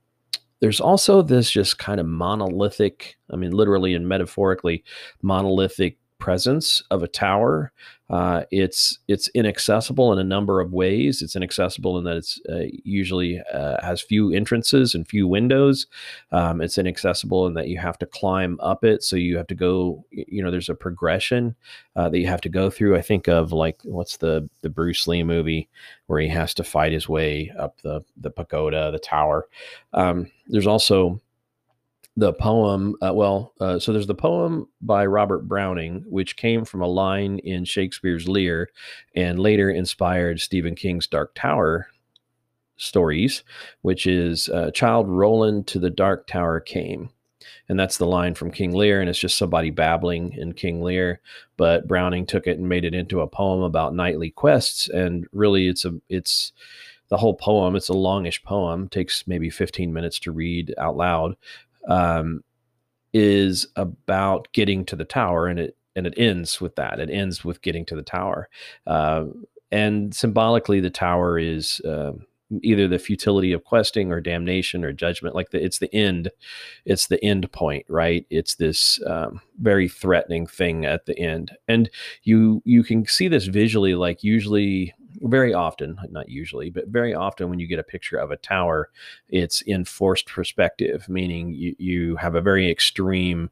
there's 0.60 0.82
also 0.82 1.22
this 1.22 1.50
just 1.50 1.78
kind 1.78 2.00
of 2.00 2.06
monolithic, 2.06 3.18
I 3.32 3.38
mean, 3.38 3.52
literally 3.52 3.94
and 3.94 4.08
metaphorically, 4.08 4.84
monolithic 5.22 5.98
presence 6.20 6.84
of 6.92 7.02
a 7.04 7.08
tower. 7.08 7.72
Uh, 8.10 8.44
it's 8.50 8.98
it's 9.08 9.28
inaccessible 9.30 10.12
in 10.12 10.18
a 10.18 10.24
number 10.24 10.60
of 10.62 10.74
ways. 10.74 11.22
It's 11.22 11.36
inaccessible 11.36 11.98
in 12.00 12.04
that 12.06 12.18
it's 12.18 12.42
uh, 12.50 12.66
usually 12.84 13.40
uh, 13.54 13.78
has 13.84 14.02
few 14.02 14.32
entrances 14.32 14.96
and 14.96 15.08
few 15.08 15.28
windows. 15.28 15.86
Um, 16.32 16.60
it's 16.60 16.80
inaccessible 16.80 17.46
in 17.46 17.54
that 17.54 17.68
you 17.68 17.78
have 17.78 18.00
to 18.00 18.08
climb 18.08 18.60
up 18.62 18.84
it, 18.84 19.04
so 19.04 19.16
you 19.16 19.38
have 19.38 19.48
to 19.48 19.56
go. 19.56 20.04
You 20.12 20.44
know, 20.44 20.50
there's 20.50 20.70
a 20.70 20.76
progression 20.76 21.56
uh, 21.96 22.10
that 22.10 22.18
you 22.18 22.28
have 22.28 22.42
to 22.42 22.50
go 22.50 22.72
through. 22.72 22.98
I 22.98 23.02
think 23.02 23.28
of 23.28 23.52
like 23.52 23.80
what's 23.84 24.18
the 24.18 24.50
the 24.62 24.70
Bruce 24.70 25.08
Lee 25.08 25.24
movie 25.24 25.70
where 26.08 26.20
he 26.20 26.30
has 26.30 26.56
to 26.56 26.64
fight 26.64 26.92
his 26.92 27.08
way 27.08 27.52
up 27.60 27.80
the 27.82 28.02
the 28.18 28.32
pagoda, 28.32 28.90
the 28.92 29.00
tower. 29.00 29.48
Um, 29.94 30.32
there's 30.48 30.68
also 30.68 31.22
the 32.20 32.34
poem 32.34 32.96
uh, 33.02 33.14
well 33.14 33.54
uh, 33.60 33.80
so 33.80 33.94
there's 33.94 34.08
the 34.08 34.16
poem 34.16 34.68
by 34.82 35.06
robert 35.06 35.48
browning 35.48 36.04
which 36.08 36.36
came 36.36 36.66
from 36.66 36.82
a 36.82 36.88
line 36.88 37.40
in 37.40 37.64
shakespeare's 37.64 38.28
lear 38.28 38.70
and 39.16 39.40
later 39.40 39.70
inspired 39.70 40.40
stephen 40.40 40.76
king's 40.76 41.08
dark 41.08 41.32
tower 41.36 41.88
stories 42.80 43.44
which 43.82 44.08
is 44.08 44.50
uh, 44.50 44.72
child 44.72 45.08
roland 45.08 45.68
to 45.68 45.80
the 45.80 45.90
dark 45.90 46.26
tower 46.26 46.60
came. 46.60 47.10
And 47.68 47.80
that's 47.80 47.98
the 47.98 48.08
line 48.08 48.34
from 48.34 48.52
king 48.52 48.72
lear 48.72 49.00
and 49.00 49.10
it's 49.10 49.20
just 49.20 49.38
somebody 49.38 49.70
babbling 49.70 50.34
in 50.34 50.54
king 50.54 50.82
lear. 50.82 51.22
But 51.58 51.88
browning 51.88 52.26
took 52.26 52.48
it 52.48 52.58
and 52.58 52.68
made 52.68 52.86
it 52.86 52.96
into 52.96 53.22
a 53.22 53.28
poem 53.28 53.62
about 53.62 53.94
knightly 53.94 54.32
quests 54.32 54.90
and 54.90 55.28
really 55.32 55.68
it's 55.68 55.86
a 55.86 55.94
it's 56.10 56.52
the 57.10 57.18
whole 57.18 57.36
poem 57.36 57.76
it's 57.76 57.90
a 57.90 57.94
longish 57.94 58.42
poem 58.44 58.88
takes 58.88 59.28
maybe 59.28 59.50
15 59.50 59.92
minutes 59.92 60.20
to 60.20 60.32
read 60.32 60.74
out 60.78 60.96
loud 60.96 61.36
um, 61.89 62.43
is 63.13 63.67
about 63.75 64.48
getting 64.53 64.86
to 64.86 64.96
the 64.96 65.05
tower, 65.05 65.48
and 65.48 65.60
it 65.60 65.75
and 65.96 66.08
it 66.08 66.13
ends 66.15 66.62
with 66.62 66.75
that. 66.75 67.00
It 67.00 67.10
ends 67.10 67.43
with 67.43 67.62
getting 67.62 67.86
to 67.88 67.96
the 67.96 68.03
tower, 68.03 68.48
uh, 68.88 69.25
and 69.72 70.15
symbolically, 70.15 70.79
the 70.79 70.89
tower 70.89 71.38
is. 71.38 71.81
Uh, 71.81 72.13
either 72.63 72.88
the 72.88 72.98
futility 72.98 73.51
of 73.51 73.63
questing 73.63 74.12
or 74.12 74.19
damnation 74.19 74.84
or 74.84 74.91
judgment 74.91 75.36
like 75.36 75.51
the, 75.51 75.63
it's 75.63 75.77
the 75.77 75.93
end 75.93 76.31
it's 76.84 77.05
the 77.05 77.24
end 77.24 77.51
point 77.51 77.86
right 77.88 78.25
it's 78.31 78.55
this 78.55 79.00
um, 79.05 79.39
very 79.60 79.88
threatening 79.88 80.48
thing 80.48 80.84
at 80.84 81.05
the 81.05 81.15
end 81.19 81.51
and 81.67 81.91
you 82.24 82.60
you 82.65 82.84
can 82.84 83.05
see 83.05 83.27
this 83.27 83.46
visually 83.46 83.93
like 83.93 84.24
usually 84.24 84.96
very 85.22 85.54
often, 85.54 85.98
not 86.12 86.30
usually, 86.30 86.70
but 86.70 86.88
very 86.88 87.14
often 87.14 87.50
when 87.50 87.60
you 87.60 87.68
get 87.68 87.80
a 87.80 87.84
picture 87.84 88.18
of 88.18 88.32
a 88.32 88.38
tower, 88.38 88.90
it's 89.30 89.62
in 89.62 89.86
forced 89.86 90.28
perspective, 90.28 91.08
meaning 91.10 91.54
you, 91.54 91.76
you 91.78 92.16
have 92.18 92.36
a 92.36 92.42
very 92.42 92.70
extreme 92.70 93.50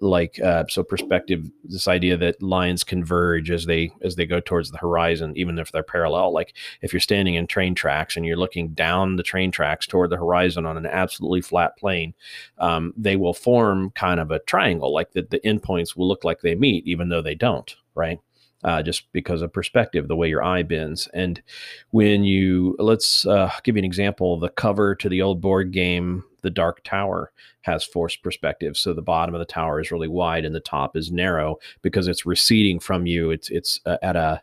like 0.00 0.38
uh, 0.40 0.64
so 0.68 0.82
perspective 0.82 1.50
this 1.64 1.88
idea 1.88 2.16
that 2.16 2.40
lines 2.40 2.84
converge 2.84 3.50
as 3.50 3.66
they 3.66 3.90
as 4.02 4.14
they 4.14 4.24
go 4.24 4.38
towards 4.38 4.70
the 4.70 4.78
horizon 4.78 5.32
even 5.36 5.58
if 5.58 5.72
they're 5.72 5.82
parallel. 5.82 6.32
Like 6.32 6.54
if 6.82 6.92
you're 6.92 7.00
standing 7.00 7.34
in 7.34 7.46
train 7.46 7.74
tracks 7.74 8.16
and 8.16 8.24
you're 8.24 8.36
looking 8.36 8.68
down 8.74 9.16
the 9.16 9.22
train 9.22 9.50
tracks 9.50 9.86
toward 9.86 10.10
the 10.10 10.16
horizon 10.16 10.66
on 10.66 10.76
an 10.76 10.86
absolutely 10.86 11.40
flat 11.40 11.76
plane 11.76 12.14
um, 12.58 12.92
they 12.96 13.16
will 13.16 13.34
form 13.34 13.90
kind 13.90 14.20
of 14.20 14.30
a 14.30 14.38
triangle 14.40 14.92
like 14.92 15.12
that 15.12 15.30
the 15.30 15.40
endpoints 15.40 15.96
will 15.96 16.06
look 16.06 16.22
like 16.22 16.40
they 16.42 16.54
meet 16.54 16.86
even 16.86 17.08
though 17.08 17.22
they 17.22 17.34
don't 17.34 17.74
right 17.94 18.20
uh, 18.64 18.82
just 18.82 19.10
because 19.12 19.42
of 19.42 19.52
perspective, 19.52 20.08
the 20.08 20.16
way 20.16 20.28
your 20.28 20.42
eye 20.42 20.62
bends. 20.62 21.08
And 21.14 21.42
when 21.90 22.24
you, 22.24 22.76
let's 22.78 23.26
uh, 23.26 23.50
give 23.64 23.76
you 23.76 23.80
an 23.80 23.84
example 23.84 24.38
the 24.38 24.48
cover 24.48 24.94
to 24.96 25.08
the 25.08 25.22
old 25.22 25.40
board 25.40 25.72
game, 25.72 26.24
The 26.42 26.50
Dark 26.50 26.82
Tower, 26.84 27.32
has 27.62 27.84
forced 27.84 28.22
perspective. 28.22 28.76
So 28.76 28.92
the 28.92 29.02
bottom 29.02 29.34
of 29.34 29.38
the 29.38 29.44
tower 29.44 29.80
is 29.80 29.90
really 29.90 30.08
wide 30.08 30.44
and 30.44 30.54
the 30.54 30.60
top 30.60 30.96
is 30.96 31.10
narrow 31.12 31.58
because 31.82 32.08
it's 32.08 32.26
receding 32.26 32.80
from 32.80 33.06
you. 33.06 33.30
It's, 33.30 33.50
it's 33.50 33.80
uh, 33.86 33.98
at 34.02 34.16
a, 34.16 34.42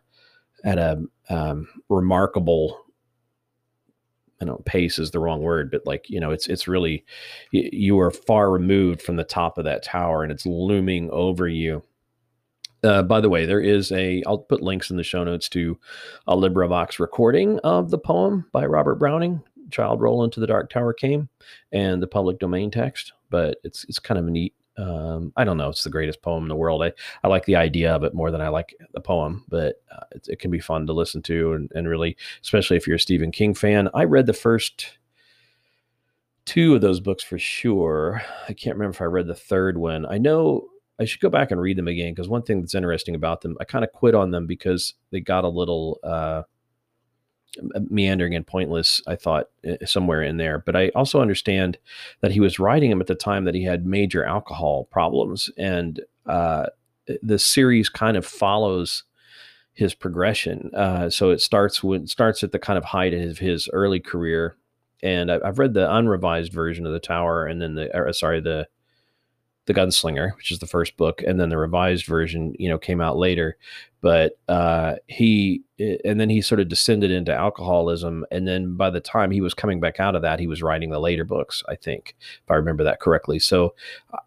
at 0.64 0.78
a 0.78 1.04
um, 1.30 1.68
remarkable 1.90 2.86
I 4.42 4.46
know 4.46 4.62
pace 4.66 5.00
is 5.00 5.12
the 5.12 5.20
wrong 5.20 5.42
word, 5.42 5.70
but 5.70 5.86
like, 5.86 6.10
you 6.10 6.20
know, 6.20 6.32
it's, 6.32 6.48
it's 6.48 6.68
really, 6.68 7.04
you 7.52 8.00
are 8.00 8.12
far 8.12 8.50
removed 8.52 9.02
from 9.02 9.18
the 9.18 9.24
top 9.24 9.58
of 9.58 9.66
that 9.66 9.84
tower 9.84 10.24
and 10.24 10.32
it's 10.32 10.46
looming 10.46 11.10
over 11.12 11.48
you. 11.48 11.84
Uh, 12.84 13.04
by 13.04 13.20
the 13.20 13.30
way, 13.30 13.46
there 13.46 13.62
is 13.62 13.92
a, 13.92 14.24
I'll 14.26 14.38
put 14.38 14.62
links 14.62 14.90
in 14.90 14.98
the 14.98 15.04
show 15.04 15.24
notes 15.24 15.50
to 15.50 15.78
a 16.28 16.36
LibriVox 16.36 17.00
recording 17.00 17.60
of 17.60 17.90
the 17.90 17.98
poem 17.98 18.46
by 18.52 18.66
Robert 18.66 18.96
Browning, 18.96 19.42
Child 19.70 20.02
Roland 20.02 20.34
to 20.34 20.40
the 20.40 20.48
Dark 20.48 20.70
Tower 20.70 20.94
Came, 20.94 21.30
and 21.72 22.02
the 22.02 22.08
public 22.08 22.40
domain 22.40 22.72
text. 22.72 23.14
But 23.30 23.58
it's 23.64 23.86
it's 23.86 24.00
kind 24.00 24.18
of 24.18 24.26
neat. 24.26 24.54
Um, 24.78 25.34
I 25.36 25.44
don't 25.44 25.58
know. 25.58 25.70
It's 25.70 25.84
the 25.84 25.90
greatest 25.90 26.22
poem 26.22 26.44
in 26.44 26.48
the 26.50 26.56
world. 26.56 26.82
I, 26.82 26.94
I 27.22 27.28
like 27.28 27.44
the 27.44 27.58
idea 27.58 27.94
of 27.94 28.04
it 28.04 28.14
more 28.14 28.32
than 28.32 28.40
I 28.40 28.48
like 28.48 28.74
the 28.94 29.02
poem, 29.02 29.44
but 29.50 29.82
uh, 29.92 30.06
it, 30.12 30.28
it, 30.30 30.40
can 30.40 30.52
be 30.52 30.60
fun 30.60 30.88
to 30.88 30.94
listen 30.94 31.22
to 31.24 31.52
and, 31.52 31.70
and 31.76 31.90
really, 31.90 32.16
especially 32.42 32.78
if 32.78 32.88
you're 32.88 32.96
a 32.96 33.00
Stephen 33.00 33.34
King 33.34 33.54
fan. 33.54 33.90
I 33.94 34.06
read 34.06 34.26
the 34.26 34.32
first 34.32 34.98
two 36.46 36.76
of 36.76 36.82
those 36.82 37.02
books 37.02 37.24
for 37.24 37.38
sure. 37.38 38.22
I 38.48 38.54
can't 38.54 38.78
remember 38.78 38.96
if 38.96 39.02
I 39.02 39.06
read 39.06 39.28
the 39.28 39.36
third 39.36 39.78
one. 39.78 40.06
I 40.06 40.18
know 40.18 40.70
I 41.00 41.06
should 41.06 41.22
go 41.22 41.30
back 41.30 41.52
and 41.52 41.62
read 41.62 41.78
them 41.78 41.88
again 41.88 42.14
because 42.14 42.28
one 42.28 42.44
thing 42.44 42.62
that's 42.62 42.76
interesting 42.76 43.16
about 43.16 43.42
them, 43.42 43.58
I 43.60 43.64
kind 43.64 43.86
of 43.86 43.92
quit 43.92 44.16
on 44.16 44.32
them 44.32 44.48
because 44.48 44.94
they 45.12 45.22
got 45.22 45.46
a 45.46 45.50
little 45.50 46.00
uh, 46.04 46.44
meandering 47.90 48.36
and 48.36 48.46
pointless. 48.46 49.02
I 49.08 49.16
thought 49.16 49.48
eh, 49.64 49.78
somewhere 49.86 50.22
in 50.22 50.38
there, 50.38 50.60
but 50.60 50.76
I 50.76 50.90
also 50.90 51.22
understand 51.22 51.78
that 52.22 52.32
he 52.32 52.40
was 52.40 52.60
writing 52.60 52.90
them 52.90 53.02
at 53.02 53.08
the 53.08 53.16
time 53.16 53.46
that 53.46 53.56
he 53.56 53.64
had 53.64 53.86
major 53.86 54.24
alcohol 54.24 54.86
problems, 54.92 55.50
and 55.58 56.02
uh, 56.26 56.68
the 57.24 57.40
series 57.40 57.90
kind 57.90 58.18
of 58.18 58.26
follows 58.26 59.04
his 59.74 59.94
progression. 59.94 60.72
Uh, 60.76 61.10
so 61.10 61.30
it 61.32 61.42
starts 61.42 61.82
when 61.82 62.08
starts 62.08 62.44
at 62.44 62.52
the 62.52 62.60
kind 62.60 62.78
of 62.78 62.86
height 62.86 63.14
of 63.14 63.40
his 63.40 63.70
early 63.72 64.00
career, 64.00 64.58
and 65.02 65.32
I, 65.32 65.40
have 65.46 65.60
read 65.60 65.74
the 65.74 65.94
unrevised 65.94 66.52
version 66.52 66.86
of 66.86 66.92
the 66.92 67.00
Tower, 67.00 67.46
and 67.46 67.62
then 67.62 67.76
the 67.76 67.96
uh, 67.96 68.12
sorry 68.12 68.42
the 68.42 68.68
the 69.70 69.80
Gunslinger, 69.80 70.36
which 70.36 70.50
is 70.50 70.58
the 70.58 70.66
first 70.66 70.98
book, 70.98 71.22
and 71.22 71.40
then 71.40 71.50
the 71.50 71.58
revised 71.58 72.08
version, 72.08 72.56
you 72.58 72.68
know, 72.68 72.80
came 72.80 73.00
out 73.00 73.18
later. 73.18 73.56
But 74.02 74.34
uh, 74.48 74.96
he, 75.06 75.62
and 75.78 76.20
then 76.20 76.28
he 76.28 76.42
sort 76.42 76.60
of 76.60 76.70
descended 76.70 77.12
into 77.12 77.32
alcoholism, 77.32 78.26
and 78.32 78.48
then 78.48 78.76
by 78.76 78.90
the 78.90 79.00
time 79.00 79.30
he 79.30 79.42
was 79.42 79.54
coming 79.54 79.80
back 79.80 80.00
out 80.00 80.16
of 80.16 80.24
that, 80.24 80.40
he 80.40 80.48
was 80.48 80.64
writing 80.64 80.90
the 80.90 81.00
later 81.00 81.24
books. 81.24 81.62
I 81.70 81.76
think, 81.76 82.16
if 82.20 82.50
I 82.50 82.56
remember 82.56 82.84
that 82.84 83.00
correctly. 83.00 83.38
So, 83.38 83.76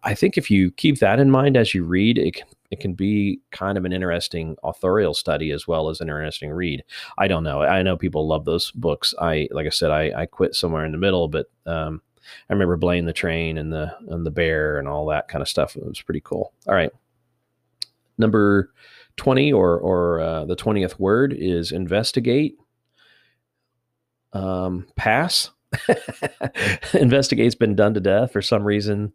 I 0.03 0.15
think 0.15 0.37
if 0.37 0.49
you 0.49 0.71
keep 0.71 0.99
that 0.99 1.19
in 1.19 1.29
mind 1.29 1.57
as 1.57 1.73
you 1.73 1.83
read, 1.83 2.17
it 2.17 2.35
can 2.35 2.47
it 2.71 2.79
can 2.79 2.93
be 2.93 3.41
kind 3.51 3.77
of 3.77 3.83
an 3.83 3.91
interesting 3.91 4.55
authorial 4.63 5.13
study 5.13 5.51
as 5.51 5.67
well 5.67 5.89
as 5.89 5.99
an 5.99 6.07
interesting 6.07 6.51
read. 6.51 6.85
I 7.17 7.27
don't 7.27 7.43
know. 7.43 7.63
I 7.63 7.83
know 7.83 7.97
people 7.97 8.27
love 8.27 8.45
those 8.45 8.71
books. 8.71 9.13
I, 9.21 9.49
like 9.51 9.67
I 9.67 9.69
said, 9.69 9.91
I, 9.91 10.21
I 10.21 10.25
quit 10.25 10.55
somewhere 10.55 10.85
in 10.85 10.93
the 10.93 10.97
middle, 10.97 11.27
but 11.27 11.47
um, 11.65 12.01
I 12.49 12.53
remember 12.53 12.77
Blaine 12.77 13.05
the 13.05 13.13
Train 13.13 13.57
and 13.57 13.71
the 13.71 13.95
and 14.07 14.25
the 14.25 14.31
bear 14.31 14.77
and 14.77 14.87
all 14.87 15.05
that 15.07 15.27
kind 15.27 15.41
of 15.41 15.47
stuff. 15.47 15.75
It 15.75 15.85
was 15.85 16.01
pretty 16.01 16.21
cool. 16.21 16.53
All 16.67 16.75
right, 16.75 16.91
number 18.17 18.71
twenty 19.17 19.51
or 19.51 19.77
or 19.77 20.19
uh, 20.19 20.45
the 20.45 20.55
twentieth 20.55 20.99
word 20.99 21.33
is 21.37 21.71
investigate. 21.71 22.57
Um, 24.33 24.87
pass. 24.95 25.51
Investigate's 26.93 27.55
been 27.55 27.75
done 27.75 27.93
to 27.95 27.99
death 27.99 28.31
for 28.31 28.41
some 28.41 28.63
reason. 28.63 29.13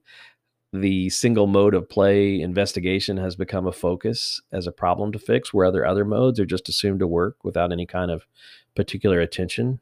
The 0.73 1.09
single 1.09 1.47
mode 1.47 1.75
of 1.75 1.89
play 1.89 2.41
investigation 2.41 3.17
has 3.17 3.37
become 3.37 3.67
a 3.67 3.73
focus 3.73 4.43
as 4.53 4.67
a 4.67 4.73
problem 4.73 5.13
to 5.13 5.19
fix, 5.19 5.55
where 5.55 5.67
other 5.67 5.87
other 5.87 6.05
modes 6.05 6.39
are 6.39 6.47
just 6.47 6.69
assumed 6.69 7.01
to 7.01 7.07
work 7.07 7.37
without 7.43 7.73
any 7.73 7.87
kind 7.87 8.11
of 8.11 8.27
particular 8.75 9.21
attention 9.21 9.81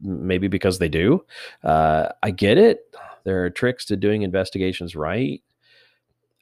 maybe 0.00 0.48
because 0.48 0.78
they 0.78 0.88
do. 0.88 1.24
Uh, 1.62 2.08
I 2.22 2.30
get 2.30 2.58
it. 2.58 2.94
There 3.24 3.44
are 3.44 3.50
tricks 3.50 3.84
to 3.86 3.96
doing 3.96 4.22
investigations 4.22 4.94
right. 4.94 5.42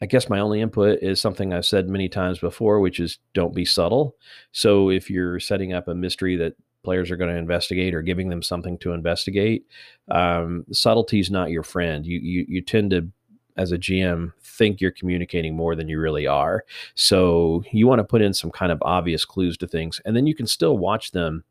I 0.00 0.06
guess 0.06 0.28
my 0.28 0.40
only 0.40 0.60
input 0.60 0.98
is 1.00 1.20
something 1.20 1.52
I've 1.52 1.64
said 1.64 1.88
many 1.88 2.08
times 2.08 2.40
before, 2.40 2.80
which 2.80 2.98
is 2.98 3.18
don't 3.34 3.54
be 3.54 3.64
subtle. 3.64 4.16
So 4.50 4.90
if 4.90 5.08
you're 5.08 5.38
setting 5.38 5.72
up 5.72 5.86
a 5.86 5.94
mystery 5.94 6.34
that 6.36 6.54
players 6.82 7.08
are 7.12 7.16
going 7.16 7.30
to 7.32 7.38
investigate 7.38 7.94
or 7.94 8.02
giving 8.02 8.28
them 8.28 8.42
something 8.42 8.78
to 8.78 8.92
investigate, 8.92 9.64
um, 10.10 10.64
subtlety 10.72 11.20
is 11.20 11.30
not 11.30 11.50
your 11.50 11.62
friend. 11.62 12.04
You, 12.04 12.18
you 12.18 12.44
you 12.48 12.60
tend 12.62 12.90
to 12.90 13.08
as 13.56 13.70
a 13.70 13.78
GM 13.78 14.32
think 14.42 14.80
you're 14.80 14.90
communicating 14.90 15.54
more 15.54 15.76
than 15.76 15.88
you 15.88 16.00
really 16.00 16.26
are. 16.26 16.64
So 16.94 17.62
you 17.70 17.86
want 17.86 18.00
to 18.00 18.04
put 18.04 18.22
in 18.22 18.32
some 18.32 18.50
kind 18.50 18.72
of 18.72 18.82
obvious 18.82 19.24
clues 19.24 19.56
to 19.58 19.68
things, 19.68 20.00
and 20.04 20.16
then 20.16 20.26
you 20.26 20.34
can 20.34 20.46
still 20.46 20.78
watch 20.78 21.12
them. 21.12 21.44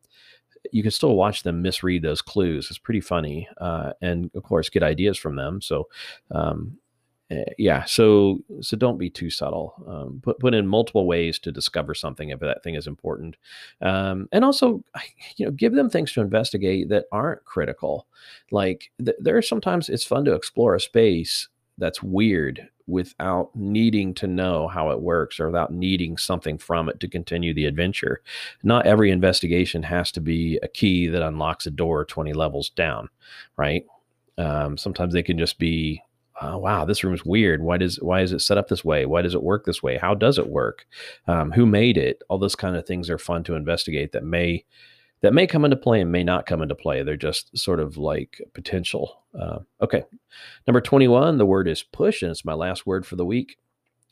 You 0.72 0.82
can 0.82 0.92
still 0.92 1.16
watch 1.16 1.44
them 1.44 1.62
misread 1.62 2.04
those 2.04 2.22
clues. 2.22 2.70
It's 2.70 2.78
pretty 2.78 3.02
funny, 3.02 3.48
uh, 3.58 3.94
and 4.02 4.30
of 4.36 4.44
course, 4.44 4.70
get 4.70 4.84
ideas 4.84 5.18
from 5.18 5.36
them. 5.36 5.62
So 5.62 5.88
um, 6.32 6.78
uh, 7.32 7.44
yeah 7.58 7.86
so 7.86 8.40
so 8.60 8.76
don't 8.76 8.98
be 8.98 9.10
too 9.10 9.30
subtle 9.30 9.74
um, 9.88 10.20
put 10.22 10.38
put 10.40 10.54
in 10.54 10.68
multiple 10.68 11.06
ways 11.06 11.40
to 11.40 11.52
discover 11.52 11.94
something 11.94 12.30
if 12.30 12.40
that 12.40 12.62
thing 12.64 12.76
is 12.76 12.88
important 12.88 13.38
um, 13.82 14.28
and 14.32 14.44
also 14.44 14.84
you 15.38 15.46
know 15.46 15.52
give 15.52 15.74
them 15.74 15.90
things 15.90 16.12
to 16.12 16.20
investigate 16.20 16.90
that 16.90 17.06
aren't 17.12 17.44
critical 17.46 18.08
like 18.52 18.92
th- 19.04 19.18
there 19.20 19.38
are 19.38 19.42
sometimes 19.42 19.88
it's 19.88 20.04
fun 20.04 20.26
to 20.26 20.34
explore 20.34 20.76
a 20.76 20.80
space 20.80 21.48
that's 21.78 22.04
weird 22.04 22.68
without 22.92 23.50
needing 23.56 24.14
to 24.14 24.28
know 24.28 24.68
how 24.68 24.92
it 24.92 25.02
works 25.02 25.40
or 25.40 25.48
without 25.48 25.74
needing 25.74 26.18
something 26.18 26.58
from 26.58 26.90
it 26.90 27.00
to 27.00 27.08
continue 27.08 27.54
the 27.54 27.66
adventure 27.66 28.22
not 28.64 28.86
every 28.86 29.10
investigation 29.10 29.84
has 29.84 30.12
to 30.12 30.22
be 30.22 30.60
a 30.62 30.68
key 30.68 31.08
that 31.08 31.24
unlocks 31.24 31.66
a 31.66 31.72
door 31.72 32.06
20 32.06 32.34
levels 32.34 32.70
down 32.70 33.10
right 33.58 33.86
um, 34.38 34.78
sometimes 34.78 35.14
they 35.14 35.24
can 35.24 35.38
just 35.38 35.58
be 35.58 36.02
oh, 36.42 36.58
wow, 36.58 36.86
this 36.86 37.04
room 37.04 37.14
is 37.14 37.26
weird. 37.26 37.62
Why 37.62 37.78
does 37.78 37.98
why 38.02 38.22
is 38.22 38.32
it 38.32 38.40
set 38.40 38.58
up 38.58 38.68
this 38.68 38.84
way? 38.84 39.06
Why 39.06 39.22
does 39.22 39.36
it 39.36 39.44
work 39.44 39.66
this 39.66 39.84
way? 39.84 39.98
How 39.98 40.14
does 40.14 40.38
it 40.38 40.50
work? 40.50 40.88
Um, 41.28 41.52
who 41.52 41.66
made 41.66 41.98
it? 41.98 42.22
All 42.30 42.38
those 42.38 42.56
kind 42.56 42.76
of 42.76 42.86
things 42.86 43.10
are 43.10 43.18
fun 43.18 43.44
to 43.46 43.56
investigate 43.56 44.12
that 44.12 44.24
may 44.24 44.66
that 45.22 45.34
may 45.34 45.48
come 45.48 45.66
into 45.66 45.78
play 45.78 46.02
and 46.02 46.12
may 46.12 46.24
not 46.24 46.46
come 46.46 46.62
into 46.62 46.76
play. 46.76 47.04
They're 47.04 47.18
just 47.18 47.58
sort 47.58 47.80
of 47.80 47.98
like 47.98 48.42
potential. 48.54 49.24
Uh, 49.40 49.60
okay, 49.82 50.04
number 50.68 50.82
twenty 50.82 51.08
one. 51.08 51.38
The 51.38 51.46
word 51.46 51.68
is 51.68 51.84
push, 51.84 52.22
and 52.22 52.32
it's 52.32 52.46
my 52.46 52.54
last 52.54 52.86
word 52.86 53.06
for 53.06 53.16
the 53.16 53.26
week. 53.26 53.58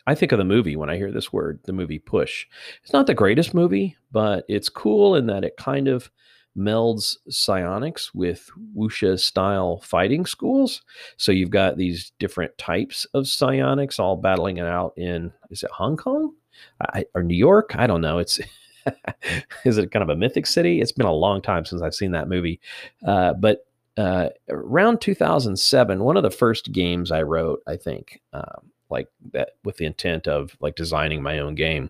I 0.08 0.16
think 0.16 0.32
of 0.32 0.40
the 0.40 0.46
movie 0.46 0.76
when 0.76 0.90
I 0.90 0.98
hear 0.98 1.12
this 1.12 1.32
word, 1.32 1.60
the 1.66 1.74
movie 1.74 2.00
Push. 2.00 2.48
It's 2.82 2.94
not 2.94 3.06
the 3.06 3.14
greatest 3.14 3.54
movie, 3.54 3.96
but 4.12 4.44
it's 4.50 4.68
cool 4.68 5.16
in 5.16 5.28
that 5.28 5.44
it 5.44 5.56
kind 5.56 5.88
of 5.88 6.10
melds 6.58 7.18
psionics 7.30 8.14
with 8.14 8.50
wuxia 8.76 9.20
style 9.20 9.80
fighting 9.82 10.26
schools. 10.26 10.82
So 11.18 11.32
you've 11.32 11.52
got 11.52 11.78
these 11.78 12.12
different 12.18 12.58
types 12.58 13.06
of 13.14 13.28
psionics 13.28 14.00
all 14.00 14.16
battling 14.16 14.58
it 14.58 14.66
out 14.66 14.94
in 14.98 15.32
is 15.52 15.62
it 15.62 15.72
Hong 15.72 15.96
Kong 15.96 16.34
I, 16.82 17.06
or 17.14 17.22
New 17.22 17.38
York? 17.38 17.76
I 17.76 17.86
don't 17.86 18.02
know. 18.02 18.18
It's 18.18 18.40
is 19.66 19.78
it 19.78 19.92
kind 19.92 20.04
of 20.04 20.10
a 20.10 20.16
mythic 20.16 20.46
city? 20.46 20.82
It's 20.82 20.92
been 20.92 21.06
a 21.06 21.14
long 21.14 21.42
time 21.42 21.66
since 21.66 21.82
I've 21.82 21.96
seen 21.96 22.12
that 22.12 22.30
movie, 22.30 22.60
uh, 23.06 23.34
but. 23.34 23.66
Uh, 23.98 24.30
around 24.48 25.02
2007, 25.02 26.02
one 26.02 26.16
of 26.16 26.24
the 26.24 26.32
first 26.32 26.72
games 26.72 27.12
I 27.12 27.22
wrote, 27.24 27.62
I 27.68 27.76
think, 27.76 28.22
um, 28.32 28.72
like 28.90 29.08
that 29.34 29.52
with 29.66 29.76
the 29.76 29.86
intent 29.86 30.26
of 30.26 30.56
like 30.62 30.76
designing 30.76 31.22
my 31.22 31.40
own 31.40 31.56
game 31.56 31.90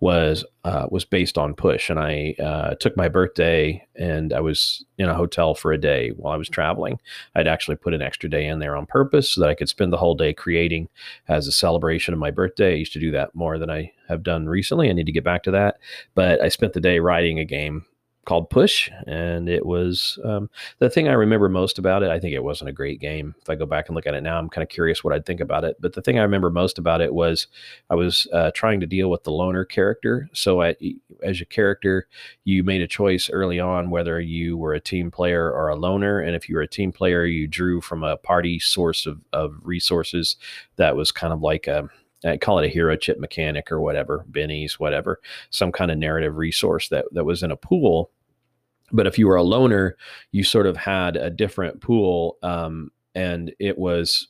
was 0.00 0.44
uh, 0.64 0.86
was 0.90 1.04
based 1.04 1.38
on 1.38 1.54
push 1.54 1.88
and 1.88 1.98
i 1.98 2.34
uh, 2.38 2.74
took 2.74 2.96
my 2.96 3.08
birthday 3.08 3.82
and 3.96 4.32
i 4.32 4.40
was 4.40 4.84
in 4.98 5.08
a 5.08 5.14
hotel 5.14 5.54
for 5.54 5.72
a 5.72 5.80
day 5.80 6.10
while 6.10 6.34
i 6.34 6.36
was 6.36 6.48
traveling 6.48 6.98
i'd 7.34 7.48
actually 7.48 7.76
put 7.76 7.94
an 7.94 8.02
extra 8.02 8.28
day 8.28 8.46
in 8.46 8.58
there 8.58 8.76
on 8.76 8.86
purpose 8.86 9.30
so 9.30 9.40
that 9.40 9.50
i 9.50 9.54
could 9.54 9.68
spend 9.68 9.92
the 9.92 9.98
whole 9.98 10.14
day 10.14 10.32
creating 10.32 10.88
as 11.28 11.46
a 11.46 11.52
celebration 11.52 12.12
of 12.12 12.20
my 12.20 12.30
birthday 12.30 12.72
i 12.72 12.76
used 12.76 12.92
to 12.92 13.00
do 13.00 13.10
that 13.10 13.34
more 13.34 13.58
than 13.58 13.70
i 13.70 13.90
have 14.08 14.22
done 14.22 14.48
recently 14.48 14.88
i 14.88 14.92
need 14.92 15.06
to 15.06 15.12
get 15.12 15.24
back 15.24 15.42
to 15.42 15.50
that 15.50 15.78
but 16.14 16.40
i 16.40 16.48
spent 16.48 16.72
the 16.72 16.80
day 16.80 16.98
writing 16.98 17.38
a 17.38 17.44
game 17.44 17.84
called 18.24 18.50
Push, 18.50 18.90
and 19.06 19.48
it 19.48 19.64
was 19.64 20.18
um, 20.24 20.50
the 20.78 20.90
thing 20.90 21.08
I 21.08 21.12
remember 21.12 21.48
most 21.48 21.78
about 21.78 22.02
it. 22.02 22.10
I 22.10 22.18
think 22.18 22.34
it 22.34 22.42
wasn't 22.42 22.70
a 22.70 22.72
great 22.72 23.00
game. 23.00 23.34
If 23.40 23.50
I 23.50 23.54
go 23.54 23.66
back 23.66 23.88
and 23.88 23.94
look 23.94 24.06
at 24.06 24.14
it 24.14 24.22
now, 24.22 24.38
I'm 24.38 24.48
kind 24.48 24.62
of 24.62 24.68
curious 24.68 25.04
what 25.04 25.12
I'd 25.12 25.26
think 25.26 25.40
about 25.40 25.64
it. 25.64 25.76
But 25.80 25.92
the 25.92 26.02
thing 26.02 26.18
I 26.18 26.22
remember 26.22 26.50
most 26.50 26.78
about 26.78 27.00
it 27.00 27.14
was 27.14 27.46
I 27.90 27.94
was 27.94 28.26
uh, 28.32 28.50
trying 28.54 28.80
to 28.80 28.86
deal 28.86 29.10
with 29.10 29.24
the 29.24 29.32
loner 29.32 29.64
character. 29.64 30.28
So, 30.32 30.62
I, 30.62 30.76
as 31.22 31.40
a 31.40 31.46
character, 31.46 32.08
you 32.44 32.62
made 32.64 32.82
a 32.82 32.88
choice 32.88 33.30
early 33.30 33.60
on 33.60 33.90
whether 33.90 34.20
you 34.20 34.56
were 34.56 34.74
a 34.74 34.80
team 34.80 35.10
player 35.10 35.50
or 35.50 35.68
a 35.68 35.76
loner. 35.76 36.20
And 36.20 36.34
if 36.34 36.48
you 36.48 36.56
were 36.56 36.62
a 36.62 36.68
team 36.68 36.92
player, 36.92 37.24
you 37.24 37.46
drew 37.46 37.80
from 37.80 38.02
a 38.02 38.16
party 38.16 38.58
source 38.58 39.06
of, 39.06 39.20
of 39.32 39.56
resources 39.62 40.36
that 40.76 40.96
was 40.96 41.12
kind 41.12 41.32
of 41.32 41.42
like 41.42 41.66
a 41.66 41.88
I 42.24 42.36
call 42.36 42.58
it 42.58 42.66
a 42.66 42.68
hero 42.68 42.96
chip 42.96 43.18
mechanic 43.18 43.70
or 43.70 43.80
whatever, 43.80 44.24
bennies, 44.30 44.74
whatever, 44.74 45.20
some 45.50 45.72
kind 45.72 45.90
of 45.90 45.98
narrative 45.98 46.36
resource 46.36 46.88
that 46.88 47.06
that 47.12 47.24
was 47.24 47.42
in 47.42 47.50
a 47.50 47.56
pool. 47.56 48.10
But 48.92 49.06
if 49.06 49.18
you 49.18 49.26
were 49.26 49.36
a 49.36 49.42
loner, 49.42 49.96
you 50.32 50.44
sort 50.44 50.66
of 50.66 50.76
had 50.76 51.16
a 51.16 51.30
different 51.30 51.80
pool, 51.80 52.38
um, 52.42 52.90
and 53.14 53.52
it 53.58 53.78
was 53.78 54.28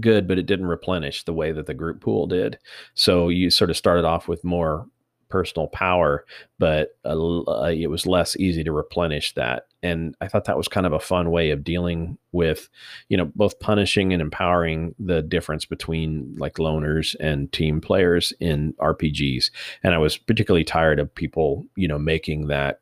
good, 0.00 0.26
but 0.26 0.38
it 0.38 0.46
didn't 0.46 0.66
replenish 0.66 1.24
the 1.24 1.32
way 1.32 1.52
that 1.52 1.66
the 1.66 1.74
group 1.74 2.00
pool 2.00 2.26
did. 2.26 2.58
So 2.94 3.28
you 3.28 3.50
sort 3.50 3.70
of 3.70 3.76
started 3.76 4.04
off 4.04 4.28
with 4.28 4.44
more 4.44 4.86
personal 5.28 5.68
power, 5.68 6.24
but 6.58 6.96
uh, 7.04 7.70
it 7.74 7.88
was 7.88 8.06
less 8.06 8.36
easy 8.36 8.64
to 8.64 8.72
replenish 8.72 9.34
that. 9.34 9.66
And 9.82 10.14
I 10.20 10.28
thought 10.28 10.44
that 10.46 10.56
was 10.56 10.68
kind 10.68 10.86
of 10.86 10.92
a 10.92 11.00
fun 11.00 11.30
way 11.30 11.50
of 11.50 11.64
dealing 11.64 12.18
with, 12.32 12.68
you 13.08 13.16
know, 13.16 13.30
both 13.34 13.60
punishing 13.60 14.12
and 14.12 14.22
empowering 14.22 14.94
the 14.98 15.22
difference 15.22 15.64
between 15.64 16.34
like 16.38 16.54
loners 16.54 17.14
and 17.20 17.52
team 17.52 17.80
players 17.80 18.32
in 18.40 18.74
RPGs. 18.74 19.50
And 19.82 19.94
I 19.94 19.98
was 19.98 20.16
particularly 20.16 20.64
tired 20.64 20.98
of 20.98 21.14
people, 21.14 21.66
you 21.76 21.88
know, 21.88 21.98
making 21.98 22.46
that, 22.48 22.80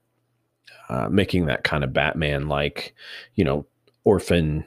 uh, 0.89 1.09
making 1.09 1.47
that 1.47 1.65
kind 1.65 1.85
of 1.85 1.93
Batman 1.93 2.49
like, 2.49 2.95
you 3.35 3.45
know, 3.45 3.67
orphan 4.05 4.65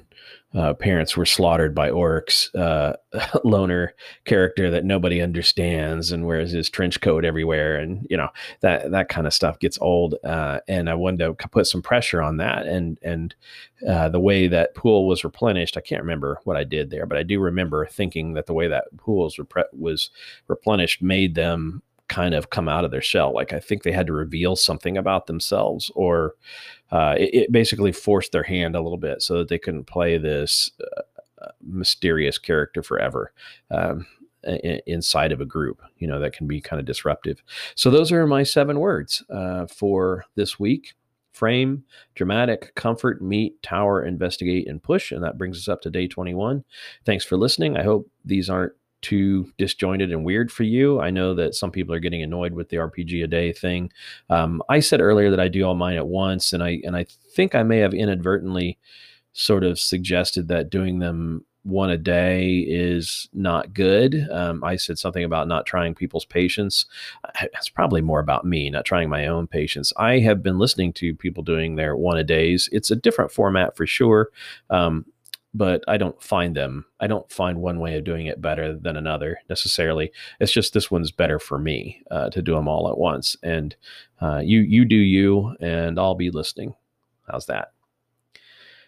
uh, 0.56 0.74
parents 0.74 1.18
were 1.18 1.26
slaughtered 1.26 1.76
by 1.76 1.90
orcs, 1.90 2.54
uh, 2.56 2.96
loner 3.44 3.94
character 4.24 4.72
that 4.72 4.86
nobody 4.86 5.22
understands 5.22 6.12
and 6.12 6.26
wears 6.26 6.52
his 6.52 6.70
trench 6.70 7.02
coat 7.02 7.26
everywhere, 7.26 7.78
and 7.78 8.08
you 8.10 8.16
know 8.16 8.30
that 8.62 8.92
that 8.92 9.10
kind 9.10 9.28
of 9.28 9.34
stuff 9.34 9.60
gets 9.60 9.78
old. 9.82 10.16
Uh, 10.24 10.60
and 10.68 10.90
I 10.90 10.94
wanted 10.94 11.38
to 11.40 11.48
put 11.50 11.68
some 11.68 11.82
pressure 11.82 12.22
on 12.22 12.38
that, 12.38 12.66
and 12.66 12.98
and 13.02 13.36
uh, 13.88 14.10
the 14.10 14.20
way 14.20 14.48
that 14.48 14.76
pool 14.76 15.08
was 15.08 15.24
replenished, 15.24 15.78
I 15.78 15.82
can't 15.82 16.02
remember 16.02 16.40
what 16.46 16.58
I 16.58 16.64
did 16.64 16.90
there, 16.90 17.06
but 17.06 17.18
I 17.18 17.24
do 17.24 17.40
remember 17.40 17.86
thinking 17.86 18.34
that 18.34 18.46
the 18.46 18.54
way 18.54 18.68
that 18.68 18.86
pool 18.98 19.24
was, 19.26 19.36
repre- 19.36 19.66
was 19.74 20.10
replenished 20.48 21.02
made 21.02 21.36
them 21.36 21.84
kind 22.08 22.34
of 22.34 22.50
come 22.50 22.70
out 22.70 22.86
of 22.86 22.92
their 22.92 23.02
shell. 23.02 23.34
Like 23.34 23.54
I 23.54 23.60
think 23.60 23.84
they 23.84 23.92
had 23.92 24.08
to 24.08 24.14
reveal 24.14 24.56
something 24.56 24.98
about 24.98 25.28
themselves, 25.28 25.92
or 25.96 26.36
uh, 26.92 27.16
it, 27.18 27.34
it, 27.34 27.52
basically 27.52 27.92
forced 27.92 28.32
their 28.32 28.44
hand 28.44 28.76
a 28.76 28.82
little 28.82 28.98
bit 28.98 29.22
so 29.22 29.38
that 29.38 29.50
they 29.50 29.60
couldn't 29.60 29.86
play 29.86 30.18
this 30.18 30.72
uh, 30.82 31.02
uh 31.42 31.52
mysterious 31.62 32.38
character 32.38 32.84
forever. 32.84 33.32
Um, 33.72 34.06
inside 34.86 35.32
of 35.32 35.42
a 35.42 35.46
group, 35.46 35.82
you 35.98 36.08
know, 36.08 36.20
that 36.20 36.34
can 36.34 36.46
be 36.46 36.62
kind 36.62 36.80
of 36.80 36.86
disruptive. 36.86 37.42
So, 37.74 37.90
those 37.90 38.12
are 38.12 38.28
my 38.28 38.44
seven 38.44 38.80
words 38.80 39.24
uh, 39.32 39.66
for 39.66 40.26
this 40.36 40.60
week 40.60 40.94
frame, 41.36 41.84
dramatic, 42.16 42.74
comfort, 42.76 43.22
meet, 43.22 43.62
tower, 43.62 44.04
investigate, 44.04 44.70
and 44.70 44.82
push. 44.82 45.12
And 45.12 45.22
that 45.24 45.38
brings 45.38 45.58
us 45.58 45.68
up 45.68 45.82
to 45.82 45.90
day 45.90 46.08
21. 46.08 46.64
Thanks 47.06 47.26
for 47.26 47.36
listening. 47.36 47.76
I 47.76 47.84
hope 47.84 48.10
these 48.24 48.50
aren't 48.50 48.72
too 49.02 49.52
disjointed 49.58 50.12
and 50.12 50.26
weird 50.26 50.52
for 50.52 50.64
you. 50.64 51.00
I 51.00 51.12
know 51.12 51.36
that 51.36 51.56
some 51.56 51.72
people 51.72 51.94
are 51.94 52.00
getting 52.00 52.24
annoyed 52.24 52.54
with 52.54 52.70
the 52.70 52.78
RPG 52.78 53.24
a 53.24 53.28
day 53.28 53.52
thing. 53.52 53.92
Um, 54.30 54.62
I 54.70 54.80
said 54.80 55.02
earlier 55.02 55.30
that 55.30 55.40
I 55.40 55.48
do 55.48 55.64
all 55.64 55.76
mine 55.76 55.98
at 55.98 56.08
once, 56.08 56.54
and 56.54 56.64
I 56.64 56.80
and 56.84 56.96
I 56.96 57.06
think 57.36 57.56
I 57.56 57.64
may 57.64 57.80
have 57.80 57.94
inadvertently 57.94 58.80
sort 59.34 59.64
of 59.64 59.80
suggested 59.80 60.48
that 60.48 60.70
doing 60.70 61.00
them 61.00 61.46
one 61.66 61.90
a 61.90 61.98
day 61.98 62.60
is 62.60 63.28
not 63.34 63.74
good. 63.74 64.28
Um, 64.32 64.64
I 64.64 64.76
said 64.76 65.00
something 65.00 65.24
about 65.24 65.48
not 65.48 65.66
trying 65.66 65.96
people's 65.96 66.24
patience. 66.24 66.86
It's 67.42 67.70
probably 67.70 68.02
more 68.02 68.20
about 68.20 68.46
me, 68.46 68.70
not 68.70 68.86
trying 68.86 69.10
my 69.10 69.26
own 69.26 69.48
patience. 69.48 69.92
I 69.98 70.20
have 70.20 70.44
been 70.44 70.60
listening 70.60 70.94
to 70.94 71.16
people 71.16 71.42
doing 71.42 71.76
their 71.76 71.96
one 71.96 72.18
a 72.18 72.24
days. 72.24 72.70
It's 72.72 72.92
a 72.92 72.96
different 72.96 73.32
format 73.32 73.76
for 73.76 73.88
sure. 73.88 74.30
Um, 74.70 75.06
but 75.56 75.84
I 75.88 75.98
don't 75.98 76.22
find 76.22 76.56
them. 76.56 76.86
I 77.00 77.08
don't 77.08 77.32
find 77.32 77.62
one 77.62 77.80
way 77.80 77.98
of 77.98 78.04
doing 78.04 78.26
it 78.28 78.42
better 78.42 78.78
than 78.78 78.98
another 78.98 79.40
necessarily. 79.50 80.12
It's 80.40 80.52
just 80.52 80.74
this 80.74 80.92
one's 80.92 81.12
better 81.12 81.40
for 81.40 81.58
me 81.58 82.02
uh, 82.12 82.30
to 82.32 82.42
do 82.42 82.54
them 82.54 82.68
all 82.68 82.90
at 82.90 82.98
once. 82.98 83.38
And 83.42 83.76
uh, 84.22 84.42
you 84.44 84.60
you 84.60 84.84
do 84.84 84.98
you, 84.98 85.56
and 85.62 85.98
I'll 85.98 86.16
be 86.16 86.30
listening. 86.30 86.76
How's 87.28 87.46
that? 87.46 87.70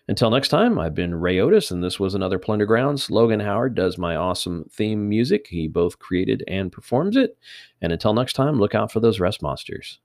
Until 0.10 0.30
next 0.30 0.50
time, 0.50 0.80
I've 0.80 0.96
been 0.96 1.16
Ray 1.16 1.40
Otis, 1.40 1.72
and 1.72 1.84
this 1.84 2.00
was 2.00 2.16
another 2.16 2.40
Plundergrounds. 2.40 3.10
Logan 3.10 3.42
Howard 3.42 3.76
does 3.76 3.98
my 3.98 4.16
awesome 4.16 4.66
theme 4.72 5.10
music. 5.10 5.48
He 5.48 5.68
both 5.68 6.00
created 6.00 6.44
and 6.48 6.72
performs 6.72 7.18
it. 7.18 7.38
And 7.82 7.92
until 7.92 8.14
next 8.14 8.34
time, 8.34 8.58
look 8.58 8.74
out 8.74 8.92
for 8.92 9.02
those 9.02 9.20
rest 9.20 9.42
monsters. 9.42 10.00